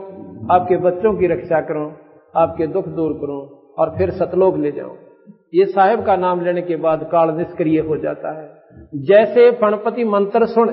[0.51, 1.93] आपके बच्चों की रक्षा करो,
[2.35, 4.95] आपके दुख दूर करो और फिर सतलोक ले जाओ।
[5.53, 8.49] ये साहेब का नाम लेने के बाद काल निष्क्रिय हो जाता है।
[8.95, 10.69] जैसे फणपति मंत्र सुन,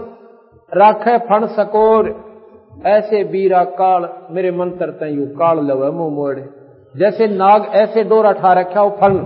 [0.75, 2.29] राखे फण सकोर,
[2.87, 6.58] ऐसे बीरा काल मेरे मंत्र तय काल लवे मुँह मोड़।
[6.99, 9.19] जैसे नाग ऐसे डोरा ठा रखा हो फण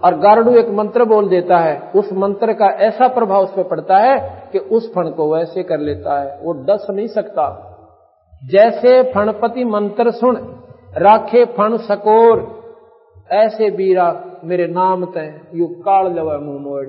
[0.00, 3.98] और गारडू एक मंत्र बोल देता है, उस मंत्र का ऐसा प्रभाव उस पर पड़ता
[3.98, 4.18] है
[4.52, 7.46] कि उस फण को वैसे कर लेता है, वो डस नहीं सकता।
[8.42, 10.36] जैसे फणपति मंत्र सुन,
[10.98, 12.42] राखे फण सकोर,
[13.32, 14.08] ऐसे बीरा
[14.44, 16.86] मेरे नाम तय यू काल लवा मुँह मोड़।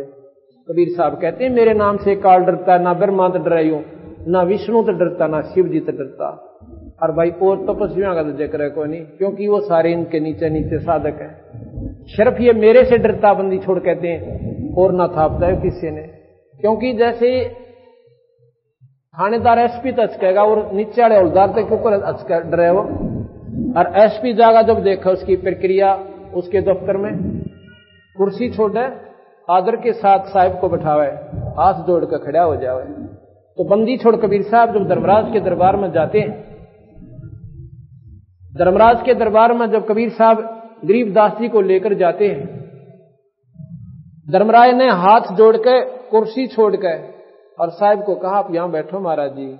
[0.68, 3.82] कबीर साहब कहते हैं, मेरे नाम से काल डरता है, ना ब्रह्मा तो डरायू
[4.28, 6.30] ना विष्णु तो डरता, ना शिव जी तो डरता।
[7.00, 10.50] और भाई और तपस्वियों का तो ज़िक्र है, कोई नहीं, क्योंकि वो सारे इनके नीचे
[10.50, 11.30] नीचे साधक है।
[12.06, 16.02] सिर्फ़ ये मेरे से डरता बंदी छोड़ कहते हैं, और ना थापता है किसी ने।
[16.60, 17.30] क्योंकि जैसे
[19.16, 22.82] थानेदार एसपी तो अचकेगा और नीचे वाले हौलदार तक क्यों डरे वो।
[23.80, 25.94] और एसपी जागा जब देखा उसकी प्रक्रिया,
[26.36, 27.14] उसके दफ्तर में,
[28.16, 28.88] कुर्सी छोड़े,
[29.50, 31.08] आदर के साथ साहिब को बैठावे,
[31.58, 32.84] हाथ जोड़ कर खड़ा हो जावे।
[33.58, 36.55] तो बंदी छोड़ कबीर साहब जब धर्मराज के दरबार में जाते हैं
[38.58, 40.38] धर्मराज के दरबार में जब कबीर साहब
[40.86, 42.66] गरीबदास जी को लेकर जाते हैं
[44.32, 47.08] धर्मराज ने हाथ जोड़ के कुर्सी छोड़ के
[47.60, 49.60] और साहब को कहा, आप यहाँ बैठो महाराज जी।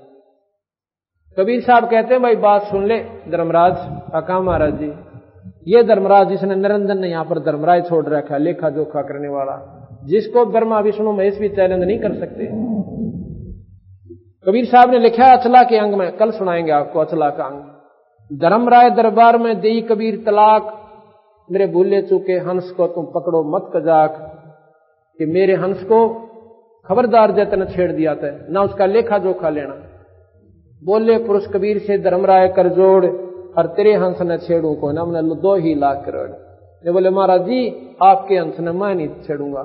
[1.40, 3.00] कबीर साहब कहते हैं, भाई, बात सुन ले
[3.32, 3.74] धर्मराज
[4.14, 4.94] अका महाराज जी।
[5.68, 9.56] ये धर्मराज जिसने निरंजन ने यहाँ पर धर्मराज छोड़ रखा, लेखा जोखा करने वाला,
[10.06, 12.46] जिसको ब्रह्मा विष्णु महेश भी चैलेंज नहीं कर सकते।
[14.48, 17.75] कबीर साहब ने लिखा, अचला के अंग में, कल सुनाएँगे आपको अचला का अंग।
[18.32, 20.72] धर्मराय दरबार में दे कबीर तलाक।
[21.50, 24.14] मेरे भूले चूके हंस को तुम पकड़ो मत कजाक,
[25.20, 26.00] कि मेरे हंस को
[26.86, 29.76] खबरदार जतन छेड़ दिया था ना उसका लेखा जोखा लेना।
[30.82, 35.36] बोले, पुरुष कबीर से धर्मराय कर जोड़ और तेरे हंस न छेड़ू को ना मैंने
[35.42, 36.30] दो ही लाख करोड़।
[36.84, 39.62] ये बोले, महाराज जी, आपके हंस ने मैं नहीं छेड़ूँगा,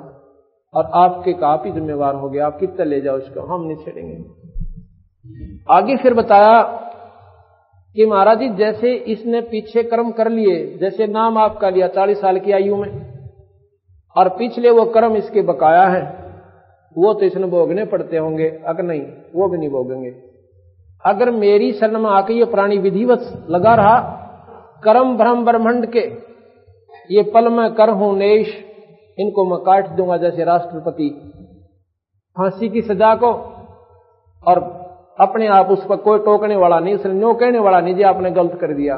[0.73, 3.77] और आपके का आप ही जिम्मेवार हो गया आप कितने ले जाओ इसको, हम नहीं
[3.77, 4.17] छेड़ेंगे।
[5.69, 6.53] आगे फिर बताया
[7.95, 12.39] कि महाराज जी, जैसे इसने पीछे कर्म कर लिए, जैसे नाम आपका लिया चालीस साल
[12.39, 12.89] की आयु में,
[14.15, 16.01] और पिछले वो कर्म इसके बकाया है,
[16.95, 19.01] वो तो इसने भोगने पड़ते होंगे अगर नहीं,
[19.35, 20.09] वो भी नहीं भोगेंगे।
[21.03, 23.99] अगर मेरी शरण में आके ये प्राणी विधिवत लगा रहा,
[24.83, 26.07] कर्म भ्रम ब्रह्मंड के,
[27.09, 28.65] ये पल में कर हूँ नेश,
[29.17, 31.09] इनको मैं काट दूँगा जैसे राष्ट्रपति,
[32.37, 33.31] फांसी की सजा को,
[34.43, 34.80] और
[35.17, 38.31] अपने आप उस पर कोई टोकने वाला नहीं उसने नो कहने वाला नहीं जी आपने
[38.31, 38.95] गलत कर दिया।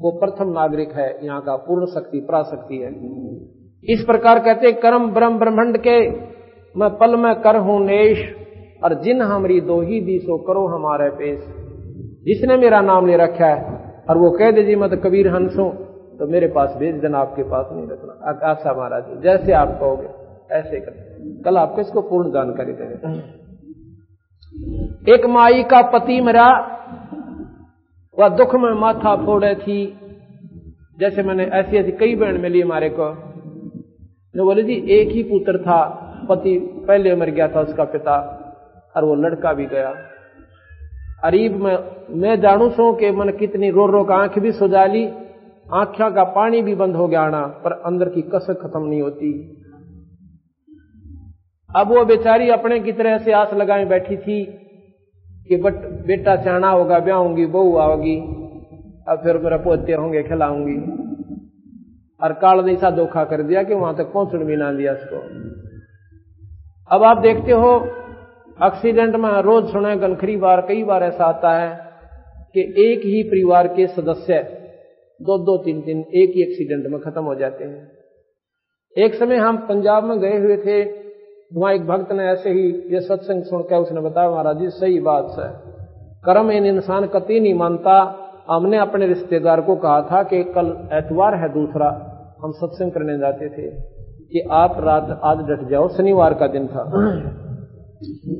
[0.00, 2.90] वो प्रथम नागरिक है, यहाँ का पूर्ण शक्ति, पराशक्ति है।
[3.84, 6.10] इस प्रकार कहते कर्म ब्रह्म ब्रह्मंड के,
[6.74, 8.24] मैं पल में कर हूँ नेश,
[8.84, 11.38] और जिन हमारी दो ही दी, सो करो हमारे पेश।
[12.24, 13.62] जिसने मेरा नाम ले रखा है,
[14.10, 15.70] और वो कह दे, जी, मैं तो कबीर हंस हूँ।
[16.18, 20.08] तो मेरे पास भेज देना, आपके पास नहीं रखना। आशा महाराज, जैसे आप कहोगे,
[20.54, 23.43] ऐसे कर। कल आपको इसको पूर्ण जानकारी देंगे
[25.08, 26.48] एक माई का पति मेरा,
[28.18, 29.98] वह दुख में माथा फोड़े थी।
[30.98, 33.14] जैसे मैंने ऐसी ऐसी कई बहन मिली हमारे को।
[34.36, 35.84] जो बोले, जी, एक ही पुत्र था,
[36.28, 38.40] पति पहले मर गया था उसका पिता,
[38.96, 39.94] और वो लड़का भी गया।
[41.24, 41.78] अरीब में,
[42.10, 45.06] मैं जानू सो कि मन कितनी रो रो का आँख भी सुजा ली
[45.72, 49.60] आंखिया का पानी भी बंद हो गया आना, पर अंदर की कसक खत्म नहीं होती।
[51.76, 54.44] अब वो बेचारी अपने की तरह से आस लगाए बैठी थी
[55.48, 55.74] कि बट
[56.06, 58.16] बेटा चाहना होगा, ब्याह होंगी, बहू आओगी,
[59.08, 60.76] अब फिर मेरा पोते होंगे, खिलाऊँगी।
[62.20, 65.16] और काल ने ऐसा धोखा कर दिया कि वहाँ तक पहुँचने भी ना दिया उसको।
[66.90, 67.76] अब आप देखते हो
[68.64, 71.92] एक्सीडेंट में रोज सुने गलखरी बार, कई बार ऐसा आता है
[72.54, 74.42] कि एक ही परिवार के सदस्य
[75.20, 77.90] दो दो, तीन तीन एक ही एक्सीडेंट में खत्म हो जाते हैं।
[79.04, 81.03] एक समय हम पंजाब में गए हुए थे
[81.54, 85.36] वहाँ एक भक्त ने ऐसे ही ये सत्संग सुनकर उसने बताया, महाराज जी, सही बात
[85.38, 85.74] है।
[86.24, 88.16] कर्म इन इंसान कति नहीं मानता।
[88.50, 92.10] हमने अपने रिश्तेदार को कहा था कि कल एतवार है दूसरा।
[92.42, 93.70] हम सत्संग करने जाते थे
[94.24, 96.92] कि आप रात आज डट जाओ। शनिवार का दिन था।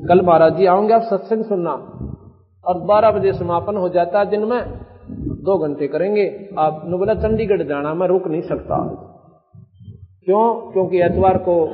[0.09, 1.73] कल महाराज जी आओगे आप सत्संग सुनना।
[2.65, 4.63] और 12 बजे समापन हो जाता है दिन में।
[5.45, 8.77] दो घंटे करेंगे। आप बोला चंडीगढ़ जाना, मैं रुक नहीं सकता।
[10.25, 10.73] क्यों?
[10.73, 11.69] क्योंकि एतवार को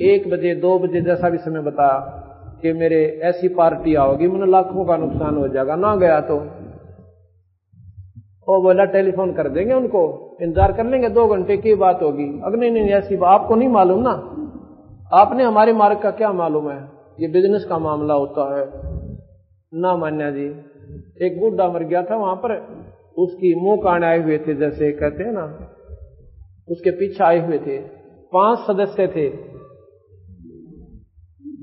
[0.00, 2.24] एक बजे, दो बजे जैसा भी समय बताया
[2.62, 6.36] कि मेरे ऐसी पार्टी आओगी मैंने लाखों का नुकसान हो जाएगा। ना गया तो?
[8.48, 12.56] वो बोला, टेलीफोन कर देंगे उनको, इंतज़ार कर लेंगे, दो घंटे की बात होगी। अगर
[12.56, 14.34] नहीं नहीं, ऐसी आपको नहीं मालूम ना?
[15.12, 16.88] आपने हमारे मार्ग का क्या मालूम है?
[17.20, 18.66] ये बिज़नेस का मामला होता है।
[19.74, 20.46] ना मान्या जी,
[21.26, 22.56] एक बुढ़ा मर गया था वहाँ पर,
[23.18, 25.68] उसकी मुँह कान आए हुए थे, जैसे कहते हैं ना,
[26.70, 27.78] उसके पीछे आए हुए थे।
[28.32, 29.47] पाँच सदस्य थे।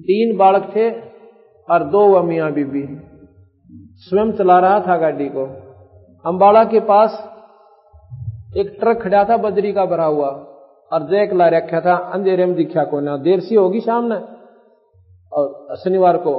[0.06, 0.90] तीन बालक थे
[1.70, 2.84] और दो मियाँ बीबी
[3.98, 5.46] स्वयं चला रहा था गाड़ी को।
[6.26, 7.32] अंबाड़ा के पास
[8.58, 10.28] एक ट्रक खड़ा था बजरी का भरा हुआ,
[10.92, 14.16] और जैक ला रखा था, अंधेरे में दिखा को ना। देर सी होगी शाम ने?
[15.34, 16.36] और शनिवार को,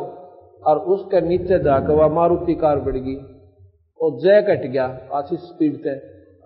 [0.67, 3.17] और उसके नीचे जाकर वह मारुति कार बढ़ गई।
[4.01, 5.97] और जय कट गया आशी स्पीड से,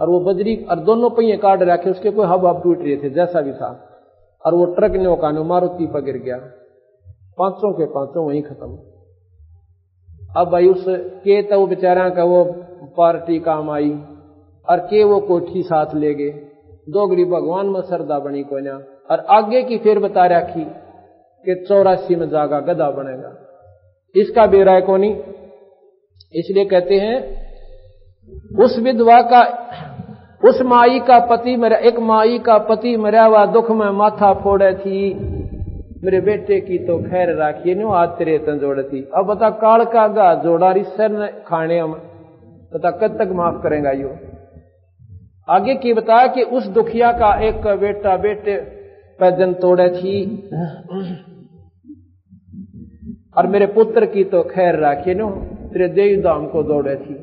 [0.01, 3.11] और वो बजरी और दोनों पहिए काट रखे, उसके कोई हब हब टूट रहे थे,
[3.11, 3.71] जैसा भी था।
[4.47, 6.39] और वो ट्रक ने वो मारुति पर गिर गया।
[7.41, 8.78] पाँचों के पाँचों वहीं खत्म।
[10.36, 12.45] अब भाई उस के तो बेचारा का वो
[12.97, 13.91] पार्टी काम आई
[14.68, 16.30] और के वो कोठी साथ ले गए।
[16.88, 18.57] दो गरीब भगवान में सरदा बनी को
[19.11, 20.64] और आगे की फिर बता रखी
[21.45, 23.30] कि चौरासी में जागा गदा बनेगा।
[24.14, 25.14] इसका बेराय को नहीं
[26.34, 27.16] इसलिए कहते हैं,
[28.64, 29.41] उस विधवा का,
[30.49, 34.72] उस माई का पति मेरा, एक माई का पति मरा हुआ दुख में माथा फोड़े
[34.74, 35.11] थी।
[36.03, 39.85] मेरे बेटे की तो खैर राखिए नो आज तेरे तन जोड़ थी अब बता काल
[39.85, 41.93] का गा जोड़ा सर ने खाने हम।
[42.73, 44.09] बता कद तक माफ़ करेगा यो।
[45.49, 48.57] आगे की बताया कि उस दुखिया का एक बेटा, बेटे
[49.21, 50.17] पैदन तोड़े थी।
[53.37, 55.31] और मेरे पुत्र की तो खैर राखिए नो
[55.73, 57.15] तेरे देव दाम को दौड़े थी।